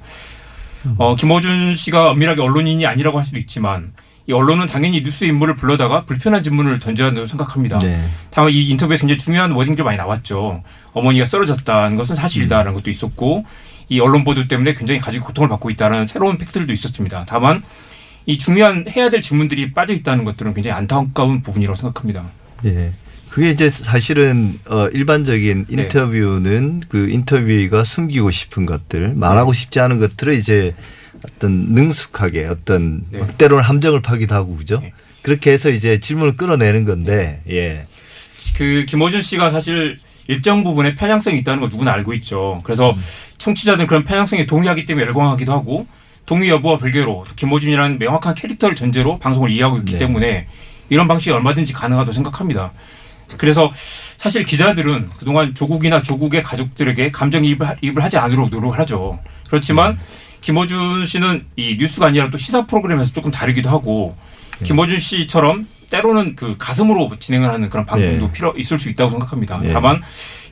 어, 0.97 1.15
김어준 1.17 1.75
씨가 1.75 2.11
엄밀하게 2.11 2.41
언론인이 2.41 2.85
아니라고 2.85 3.17
할 3.17 3.25
수도 3.25 3.37
있지만 3.39 3.91
이 3.91 4.06
언론은 4.33 4.67
당연히 4.67 5.03
뉴스 5.03 5.23
인물을 5.23 5.55
불러다가 5.55 6.03
불편한 6.03 6.43
질문을 6.43 6.79
던져야 6.79 7.07
한다고 7.07 7.27
생각합니다. 7.27 7.79
네. 7.79 8.09
다만 8.29 8.51
이 8.51 8.69
인터뷰에서 8.69 9.01
굉장히 9.01 9.17
중요한 9.17 9.51
워딩들 9.51 9.83
많이 9.83 9.97
나왔죠. 9.97 10.63
어머니가 10.93 11.25
쓰러졌다는 11.25 11.95
것은 11.95 12.15
사실이다라는 12.15 12.73
것도 12.73 12.89
있었고 12.89 13.45
이 13.89 13.99
언론 13.99 14.23
보도 14.23 14.47
때문에 14.47 14.73
굉장히 14.73 14.99
가족이 14.99 15.23
고통을 15.23 15.49
받고 15.49 15.69
있다는 15.69 16.07
새로운 16.07 16.37
팩트들도 16.37 16.73
있었습니다. 16.73 17.25
다만 17.27 17.63
이 18.25 18.37
중요한 18.37 18.85
해야 18.89 19.09
될 19.09 19.21
질문들이 19.21 19.71
빠져 19.71 19.93
있다는 19.93 20.25
것들은 20.25 20.53
굉장히 20.53 20.75
안타까운 20.77 21.41
부분이라고 21.41 21.75
생각합니다. 21.77 22.25
예. 22.65 22.91
그게 23.29 23.51
이제 23.51 23.69
사실은 23.71 24.59
어 24.67 24.87
일반적인 24.89 25.65
네. 25.69 25.83
인터뷰는 25.83 26.81
그 26.89 27.09
인터뷰가 27.09 27.83
숨기고 27.83 28.31
싶은 28.31 28.65
것들, 28.65 29.13
말하고 29.15 29.53
네. 29.53 29.59
싶지 29.59 29.79
않은 29.79 29.99
것들을 29.99 30.33
이제 30.33 30.73
어떤 31.23 31.73
능숙하게 31.73 32.45
어떤 32.45 33.03
네. 33.11 33.19
막 33.19 33.37
때로는 33.37 33.63
함정을 33.63 34.01
파기도 34.01 34.35
하고 34.35 34.55
그죠? 34.57 34.81
그렇게 35.21 35.51
해서 35.51 35.69
이제 35.69 35.99
질문을 35.99 36.37
끌어내는 36.37 36.85
건데 36.85 37.41
예. 37.49 37.83
그 38.55 38.85
김어준 38.87 39.21
씨가 39.21 39.51
사실 39.51 39.99
일정 40.27 40.63
부분에 40.63 40.95
편향성이 40.95 41.37
있다는 41.39 41.61
거 41.61 41.67
누구나 41.67 41.93
알고 41.93 42.13
있죠. 42.15 42.59
그래서 42.63 42.91
음. 42.91 43.03
청취자들은 43.37 43.87
그런 43.87 44.03
편향성에 44.03 44.45
동의하기 44.45 44.85
때문에 44.85 45.05
열광하기도 45.07 45.51
하고 45.51 45.87
동의 46.25 46.49
여부와 46.49 46.77
별개로 46.77 47.25
김어준이라는 47.35 47.99
명확한 47.99 48.35
캐릭터를 48.35 48.75
전제로 48.75 49.17
방송을 49.17 49.49
이해하고 49.49 49.77
있기 49.79 49.93
네. 49.93 49.99
때문에 49.99 50.47
이런 50.89 51.07
방식이 51.07 51.31
얼마든지 51.31 51.73
가능하다고 51.73 52.13
생각합니다. 52.13 52.71
그래서 53.37 53.71
사실 54.17 54.43
기자들은 54.45 55.09
그동안 55.17 55.53
조국이나 55.53 56.01
조국의 56.01 56.43
가족들에게 56.43 57.11
감정이입을 57.11 57.77
이입을 57.81 58.03
하지 58.03 58.17
않으려고 58.17 58.49
노력을 58.49 58.77
하죠. 58.79 59.19
그렇지만 59.47 59.93
음. 59.93 59.99
김어준 60.51 61.05
씨는 61.05 61.43
이 61.57 61.75
뉴스가 61.77 62.05
아니라 62.05 62.29
또 62.29 62.37
시사 62.37 62.65
프로그램에서 62.67 63.11
조금 63.11 63.31
다르기도 63.31 63.69
하고 63.69 64.15
네. 64.59 64.65
김어준 64.67 64.97
씨처럼 64.97 65.67
때로는 65.89 66.37
그 66.37 66.55
가슴으로 66.57 67.11
진행을 67.19 67.49
하는 67.49 67.69
그런 67.69 67.85
방송도 67.85 68.27
네. 68.27 68.31
필요 68.31 68.53
있을 68.57 68.79
수 68.79 68.87
있다고 68.89 69.11
생각합니다. 69.11 69.57
네. 69.57 69.73
다만 69.73 70.01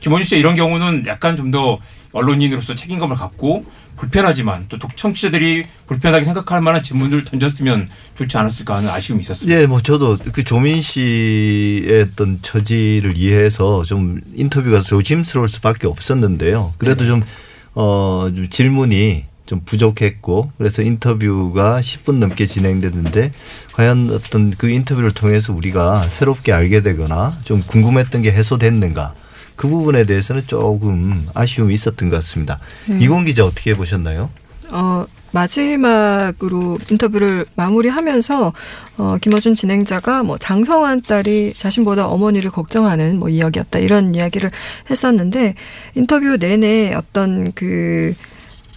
김어준 0.00 0.26
씨의 0.26 0.40
이런 0.40 0.54
경우는 0.54 1.04
약간 1.06 1.34
좀 1.38 1.50
더 1.50 1.78
언론인으로서 2.12 2.74
책임감을 2.74 3.16
갖고 3.16 3.64
불편하지만 3.96 4.66
또 4.68 4.78
독- 4.78 4.96
청취자들이 4.96 5.64
불편하게 5.86 6.24
생각할 6.24 6.60
만한 6.60 6.82
질문을 6.82 7.24
던졌으면 7.24 7.88
좋지 8.16 8.36
않았을까 8.36 8.76
하는 8.76 8.90
아쉬움이 8.90 9.22
있었습니다. 9.22 9.60
예, 9.62 9.66
뭐 9.66 9.80
저도 9.80 10.18
그 10.32 10.44
조민 10.44 10.80
씨의 10.82 12.02
어떤 12.02 12.40
처지를 12.42 13.16
이해해서 13.16 13.84
좀 13.84 14.20
인터뷰가 14.34 14.82
조심스러울 14.82 15.48
수밖에 15.48 15.86
없었는데요. 15.86 16.74
그래도 16.78 17.04
네. 17.04 17.08
좀, 17.10 17.22
어, 17.74 18.30
좀 18.34 18.48
질문이 18.50 19.24
좀 19.46 19.60
부족했고 19.64 20.50
그래서 20.58 20.82
인터뷰가 20.82 21.80
10분 21.80 22.16
넘게 22.16 22.46
진행됐는데 22.46 23.32
과연 23.72 24.10
어떤 24.10 24.50
그 24.50 24.68
인터뷰를 24.68 25.12
통해서 25.12 25.52
우리가 25.52 26.08
새롭게 26.08 26.52
알게 26.52 26.82
되거나 26.82 27.32
좀 27.44 27.62
궁금했던 27.62 28.22
게 28.22 28.32
해소됐는가 28.32 29.14
그 29.54 29.68
부분에 29.68 30.04
대해서는 30.04 30.42
조금 30.46 31.26
아쉬움이 31.34 31.72
있었던 31.72 32.10
것 32.10 32.16
같습니다. 32.16 32.58
음. 32.90 33.00
이공 33.00 33.24
기자 33.24 33.44
어떻게 33.44 33.74
보셨나요? 33.74 34.30
어, 34.70 35.06
마지막으로 35.32 36.78
인터뷰를 36.90 37.46
마무리하면서 37.54 38.52
어, 38.98 39.16
김어준 39.20 39.54
진행자가 39.54 40.22
뭐 40.22 40.38
장성환 40.38 41.02
딸이 41.02 41.54
자신보다 41.56 42.06
어머니를 42.08 42.50
걱정하는 42.50 43.18
뭐 43.18 43.28
이야기였다 43.28 43.78
이런 43.78 44.14
이야기를 44.14 44.50
했었는데 44.90 45.54
인터뷰 45.94 46.36
내내 46.38 46.94
어떤 46.94 47.52
그 47.52 48.14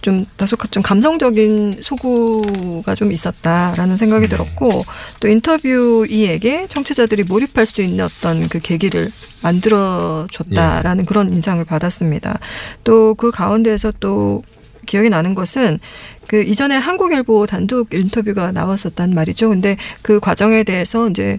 좀 0.02 0.26
다소 0.36 0.56
좀 0.70 0.82
감성적인 0.82 1.80
소구가 1.82 2.94
좀 2.94 3.12
있었다라는 3.12 3.96
생각이 3.96 4.28
들었고 4.28 4.82
또 5.20 5.28
인터뷰 5.28 6.06
이에게 6.08 6.66
청취자들이 6.66 7.24
몰입할 7.24 7.66
수 7.66 7.82
있는 7.82 8.04
어떤 8.04 8.48
그 8.48 8.58
계기를 8.58 9.10
만들어 9.42 10.26
줬다라는 10.30 11.06
그런 11.06 11.32
인상을 11.32 11.64
받았습니다. 11.64 12.38
또 12.84 13.14
그 13.20 13.30
가운데에서 13.30 13.92
또 14.00 14.42
기억이 14.86 15.10
나는 15.10 15.34
것은 15.34 15.78
그 16.26 16.42
이전에 16.42 16.76
한국일보 16.76 17.46
단독 17.46 17.92
인터뷰가 17.92 18.52
나왔었단 18.52 19.14
말이죠. 19.14 19.50
근데 19.50 19.76
그 20.02 20.20
과정에 20.20 20.64
대해서 20.64 21.08
이제 21.10 21.38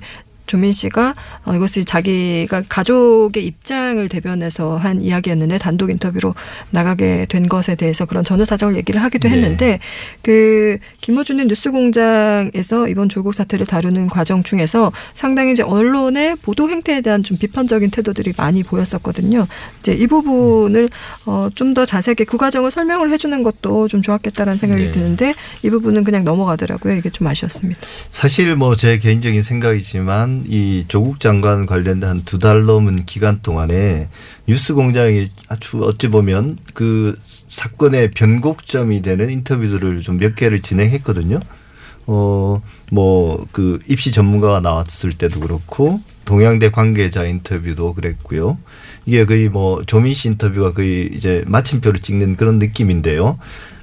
조민 0.52 0.74
씨가 0.74 1.16
어, 1.46 1.56
이것이 1.56 1.86
자기가 1.86 2.64
가족의 2.68 3.46
입장을 3.46 4.06
대변해서 4.10 4.76
한 4.76 5.00
이야기였는데 5.00 5.58
단독 5.60 5.90
인터뷰로 5.90 6.36
나가게 6.72 7.26
된 7.30 7.48
것에 7.48 7.76
대해서 7.76 8.06
그런 8.06 8.26
전후 8.26 8.44
사정을 8.44 8.76
얘기를 8.76 9.02
하기도 9.02 9.30
네. 9.30 9.36
했는데 9.36 9.80
그 10.22 10.78
김어준의 11.00 11.46
뉴스공장에서 11.46 12.90
이번 12.90 13.08
조국 13.08 13.34
사태를 13.34 13.66
다루는 13.66 14.08
과정 14.08 14.44
중에서 14.44 14.92
상당히 15.14 15.54
이제 15.54 15.64
언론의 15.64 16.36
보도 16.42 16.70
행태에 16.70 17.00
대한 17.00 17.24
좀 17.24 17.38
비판적인 17.38 17.90
태도들이 17.90 18.34
많이 18.36 18.62
보였었거든요. 18.62 19.48
이제 19.80 19.94
이 19.94 20.06
부분을 20.06 20.90
어, 21.26 21.48
좀 21.56 21.72
더 21.72 21.86
자세하게 21.86 22.26
그 22.26 22.36
과정을 22.36 22.70
설명을 22.70 23.12
해주는 23.12 23.44
것도 23.44 23.88
좀 23.88 24.02
좋았겠다라는 24.02 24.58
생각이 24.58 24.84
네. 24.84 24.92
드는데 24.92 25.34
이 25.64 25.70
부분은 25.70 26.04
그냥 26.04 26.26
넘어가더라고요. 26.26 26.96
이게 26.96 27.10
좀 27.10 27.28
아쉬웠습니다. 27.28 27.80
사실 28.12 28.54
뭐 28.58 28.76
제 28.76 28.98
개인적인 28.98 29.42
생각이지만 29.44 30.41
이 30.48 30.86
조국 30.88 31.20
장관 31.20 31.66
관련된 31.66 32.10
한 32.10 32.24
두 32.26 32.40
달 32.40 32.66
넘은 32.66 33.06
기간 33.06 33.42
동안에 33.42 34.10
뉴스 34.48 34.74
공장이 34.74 35.30
아주 35.50 35.84
어찌 35.84 36.08
보면 36.08 36.58
그 36.74 37.18
사건의 37.50 38.12
변곡점이 38.12 39.02
되는 39.02 39.30
인터뷰들을 39.30 40.02
좀 40.02 40.18
몇 40.18 40.36
개를 40.36 40.62
진행했거든요. 40.62 41.40
어, 42.08 42.62
뭐 42.92 43.46
그 43.52 43.80
입시 43.88 44.12
전문가가 44.12 44.60
나왔을 44.60 45.12
때도 45.14 45.40
그렇고 45.42 46.00
동양대 46.26 46.72
관계자 46.72 47.26
인터뷰도 47.26 47.94
그랬고요. 47.94 48.58
이게 49.06 49.26
거의 49.26 49.50
뭐 49.50 49.84
조민 49.86 50.14
씨 50.14 50.28
인터뷰가 50.30 50.74
거의 50.74 51.10
이제 51.14 51.44
마침표를 51.48 52.00
찍는 52.02 52.36
그런 52.38 52.60
느낌인데요. 52.60 53.38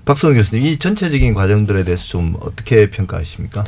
박성호 0.05 0.35
교수님, 0.37 0.65
이 0.65 0.79
전체적인 0.79 1.35
과정들에 1.35 1.85
대해서 1.85 2.05
좀 2.07 2.35
어떻게 2.41 2.89
평가하십니까? 2.91 3.65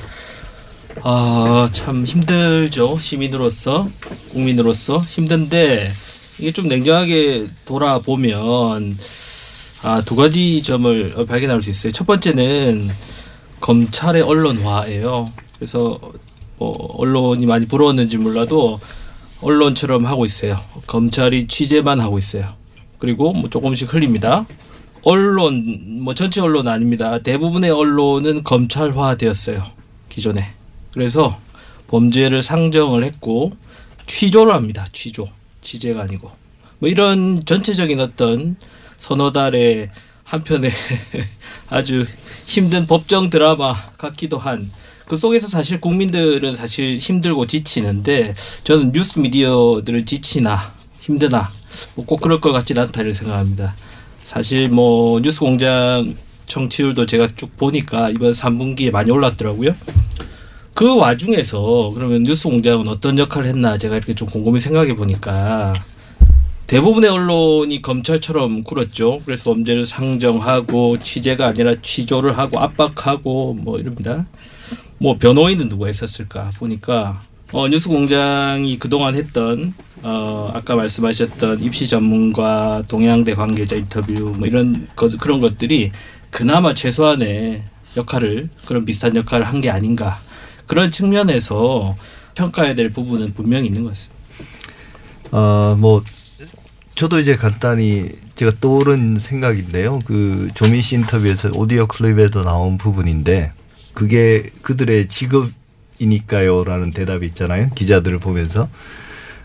아, 1.03 1.69
참 1.73 2.05
힘들죠. 2.05 2.99
시민으로서, 2.99 3.89
국민으로서 4.31 4.99
힘든데 4.99 5.93
이게 6.39 6.53
좀 6.53 6.69
냉정하게 6.69 7.49
돌아보면 7.65 8.99
아, 9.83 10.03
두 10.05 10.15
가지 10.15 10.63
점을 10.63 11.11
발견할 11.27 11.63
수 11.63 11.71
있어요. 11.71 11.93
첫 11.93 12.07
번째는 12.07 12.91
검찰의 13.61 14.23
언론화예요. 14.23 15.33
그래서 15.57 15.99
뭐 16.59 16.73
언론이 16.99 17.47
많이 17.47 17.67
부러웠는지 17.67 18.19
몰라도 18.19 18.79
언론처럼 19.41 20.05
하고 20.05 20.25
있어요. 20.25 20.59
검찰이 20.87 21.47
취재만 21.47 22.01
하고 22.01 22.19
있어요. 22.19 22.49
그리고 22.99 23.33
뭐 23.33 23.49
조금씩 23.49 23.93
흘립니다. 23.95 24.47
언론 25.03 26.03
뭐 26.03 26.15
전체 26.15 26.43
언론 26.43 26.69
아닙니다. 26.69 27.19
대부분의 27.19 27.71
언론은 27.71 28.45
검찰화 28.45 29.17
되었어요. 29.17 29.65
기존에. 30.11 30.60
그래서 30.93 31.39
범죄를 31.89 32.43
상정을 32.43 33.05
했고 33.05 33.51
취조를 34.07 34.53
합니다. 34.55 34.87
취조. 34.93 35.29
취재가 35.61 36.03
아니고. 36.03 36.31
뭐 36.79 36.89
이런 36.89 37.45
전체적인 37.45 38.01
어떤 38.01 38.57
서너 38.99 39.33
달의 39.33 39.91
한편의 40.25 40.71
아주 41.69 42.07
힘든 42.47 42.87
법정 42.87 43.31
드라마 43.31 43.75
같기도 43.99 44.39
한 44.39 44.71
그 45.11 45.17
속에서 45.17 45.49
사실 45.49 45.81
국민들은 45.81 46.55
사실 46.55 46.97
힘들고 46.97 47.45
지치는데 47.45 48.33
저는 48.63 48.93
뉴스 48.93 49.19
미디어들을 49.19 50.07
지치나 50.07 50.73
힘드나 51.01 51.51
뭐 51.97 52.07
꼭 52.07 52.21
그럴 52.21 52.41
것 52.41 52.53
같지는 52.53 52.83
않다 52.83 53.03
이렇게 53.03 53.19
생각합니다. 53.19 53.75
사실 54.23 54.69
뭐 54.69 55.19
뉴스 55.21 55.41
공장 55.41 56.15
청취율도 56.47 57.07
제가 57.07 57.27
쭉 57.35 57.57
보니까 57.57 58.11
이번 58.11 58.31
3분기에 58.31 58.93
많이 58.93 59.11
올랐더라고요. 59.11 59.75
그 60.81 60.97
와중에서 60.97 61.93
그러면 61.95 62.23
뉴스 62.23 62.49
공장은 62.49 62.89
어떤 62.89 63.19
역할을 63.19 63.51
했나 63.51 63.77
제가 63.77 63.99
이렇게 63.99 64.15
좀 64.15 64.27
곰곰이 64.27 64.61
생각해 64.61 64.97
보니까 64.97 65.75
대부분의 66.69 67.11
언론이 67.11 67.83
검찰처럼 67.83 68.63
굴었죠. 68.63 69.21
그래서 69.27 69.45
범죄를 69.45 69.85
상정하고 69.85 70.97
취재가 71.03 71.49
아니라 71.49 71.75
취조를 71.83 72.39
하고 72.39 72.61
압박하고 72.61 73.53
뭐 73.61 73.79
이럽니다. 73.79 74.25
뭐 74.97 75.19
변호인은 75.19 75.69
누가 75.69 75.87
했었을까 75.87 76.49
보니까 76.57 77.21
어, 77.53 77.69
뉴스 77.69 77.91
공장이 77.91 78.79
그동안 78.79 79.17
했던 79.17 79.75
어, 80.03 80.51
아까 80.55 80.77
말씀하셨던 80.77 81.61
입시 81.61 81.89
전문가 81.89 82.83
동양대 82.89 83.35
관계자 83.35 83.77
인터뷰 83.77 84.33
뭐 84.39 84.49
이런 84.49 84.89
것, 84.97 85.15
그런 85.19 85.43
것들이 85.43 85.91
그나마 86.31 86.73
최소한의 86.73 87.65
역할을 87.99 88.49
그런 88.65 88.87
비슷한 88.87 89.15
역할을 89.15 89.45
한 89.45 89.61
게 89.61 89.69
아닌가 89.69 90.23
그런 90.71 90.93
측면에서 90.93 91.97
평가해야 92.37 92.77
될 92.77 92.91
부분은 92.91 93.35
분명히 93.35 93.67
있는 93.67 93.83
것 93.83 93.89
같습니다. 93.89 94.21
어, 95.33 95.75
뭐 95.77 96.05
저도 96.95 97.19
이제 97.19 97.35
간단히 97.35 98.09
제가 98.37 98.53
떠오른 98.61 99.19
생각인데요. 99.19 99.99
그 100.05 100.49
조민 100.55 100.81
씨 100.81 100.95
인터뷰에서 100.95 101.51
오디오 101.55 101.89
클립에도 101.89 102.45
나온 102.45 102.79
부분인데 102.79 103.51
그게 103.95 104.49
그들의 104.63 105.09
직업이니까요라는 105.09 106.93
대답이 106.93 107.27
있잖아요. 107.27 107.71
기자들을 107.75 108.21
보면서 108.21 108.69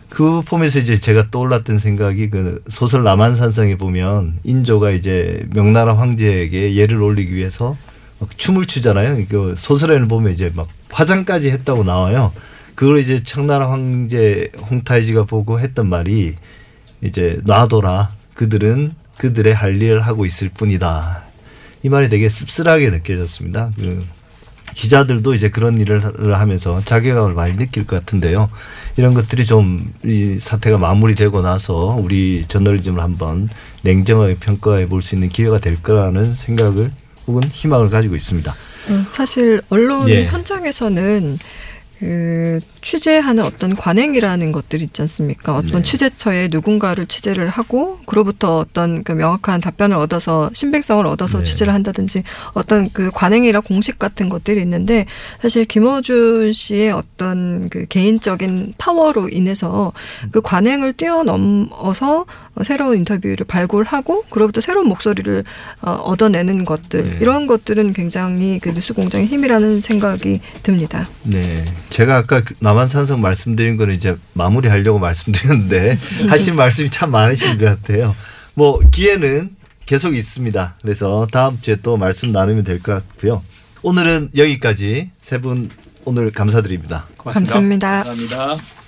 그 0.09 0.43
보면서 0.43 0.77
이제 0.77 0.95
제가 0.95 1.31
떠올랐던 1.31 1.79
생각이 1.79 2.29
그 2.29 2.63
소설 2.69 3.03
남한산성에 3.03 3.77
보면 3.77 4.37
인조가 4.43 4.91
이제 4.91 5.43
명나라 5.55 5.97
황제에게 5.97 6.75
예를 6.75 7.01
올리기 7.01 7.33
위해서 7.33 7.69
막 7.69 7.94
춤을 8.37 8.65
추잖아요. 8.65 9.25
그 9.29 9.55
소설에는 9.57 10.07
보면 10.07 10.33
이제 10.33 10.51
막 10.53 10.67
화장까지 10.91 11.49
했다고 11.51 11.83
나와요. 11.83 12.31
그걸 12.75 12.99
이제 12.99 13.23
청나라 13.23 13.69
황제 13.71 14.51
홍타이지가 14.69 15.23
보고 15.25 15.59
했던 15.59 15.87
말이 15.87 16.35
이제 17.01 17.39
놔둬라. 17.43 18.11
그들은 18.33 18.93
그들의 19.17 19.53
할 19.53 19.81
일을 19.81 20.01
하고 20.01 20.25
있을 20.25 20.49
뿐이다. 20.49 21.23
이 21.83 21.89
말이 21.89 22.09
되게 22.09 22.27
씁쓸하게 22.27 22.89
느껴졌습니다. 22.89 23.71
그 23.77 24.05
기자들도 24.73 25.33
이제 25.35 25.49
그런 25.49 25.79
일을 25.79 26.01
하면서 26.37 26.81
자괴감을 26.83 27.33
많이 27.33 27.55
느낄 27.57 27.85
것 27.85 27.97
같은데요. 27.97 28.49
이런 28.97 29.13
것들이 29.13 29.45
좀 29.45 29.93
이 30.03 30.37
사태가 30.39 30.77
마무리되고 30.77 31.41
나서 31.41 31.95
우리 31.97 32.45
저널리즘을 32.47 33.01
한번 33.01 33.47
냉정하게 33.83 34.35
평가해 34.35 34.87
볼 34.89 35.01
수 35.01 35.15
있는 35.15 35.29
기회가 35.29 35.59
될 35.59 35.81
거라는 35.81 36.35
생각을 36.35 36.91
혹은 37.27 37.43
희망을 37.51 37.89
가지고 37.89 38.15
있습니다. 38.15 38.53
음, 38.89 39.05
사실 39.09 39.61
언론 39.69 40.09
예. 40.09 40.25
현장에서는 40.25 41.39
그 41.99 42.59
취재하는 42.81 43.43
어떤 43.43 43.75
관행이라는 43.75 44.51
것들이 44.51 44.83
있지 44.83 45.01
않습니까? 45.01 45.55
어떤 45.55 45.81
네. 45.81 45.83
취재처에 45.83 46.49
누군가를 46.51 47.07
취재를 47.07 47.49
하고 47.49 47.99
그로부터 48.05 48.59
어떤 48.59 49.03
그 49.03 49.13
명확한 49.13 49.61
답변을 49.61 49.97
얻어서 49.97 50.49
신빙성을 50.53 51.05
얻어서 51.07 51.39
네. 51.39 51.45
취재를 51.45 51.73
한다든지 51.73 52.23
어떤 52.53 52.89
그 52.89 53.11
관행이라 53.11 53.61
공식 53.61 53.97
같은 53.97 54.29
것들이 54.29 54.61
있는데 54.61 55.05
사실 55.41 55.65
김어준 55.65 56.53
씨의 56.53 56.91
어떤 56.91 57.69
그 57.69 57.85
개인적인 57.87 58.75
파워로 58.77 59.29
인해서 59.29 59.93
그 60.31 60.41
관행을 60.41 60.93
뛰어넘어서 60.93 62.25
새로운 62.63 62.97
인터뷰를 62.99 63.45
발굴하고 63.47 64.23
그로부터 64.29 64.61
새로운 64.61 64.87
목소리를 64.87 65.43
어, 65.81 65.91
얻어내는 65.91 66.65
것들 66.65 67.09
네. 67.09 67.17
이런 67.21 67.47
것들은 67.47 67.93
굉장히 67.93 68.59
그 68.59 68.69
뉴스 68.69 68.93
공장의 68.93 69.27
힘이라는 69.27 69.81
생각이 69.81 70.39
듭니다. 70.63 71.07
네. 71.23 71.63
제가 71.95 72.17
아까 72.17 72.41
그 72.41 72.55
남한산성 72.59 73.21
말씀드린 73.21 73.77
거는 73.77 73.95
이제 73.95 74.17
마무리하려고 74.33 74.99
말씀드렸는데 74.99 75.97
하신 76.27 76.57
말씀이 76.57 76.89
참 76.89 77.09
많으신 77.11 77.57
것 77.57 77.63
같아요. 77.65 78.13
뭐 78.53 78.81
기회는 78.91 79.55
계속 79.85 80.13
있습니다. 80.13 80.75
그래서 80.81 81.25
다음 81.31 81.57
주에 81.61 81.77
또 81.77 81.95
말씀 81.95 82.33
나누면 82.33 82.65
될 82.65 82.79
것 82.81 82.91
같고요. 83.07 83.41
오늘은 83.81 84.31
여기까지 84.35 85.11
세 85.21 85.37
분 85.37 85.69
오늘 86.03 86.31
감사드립니다. 86.31 87.05
감사합니다. 87.17 88.03
감사합니다. 88.03 88.84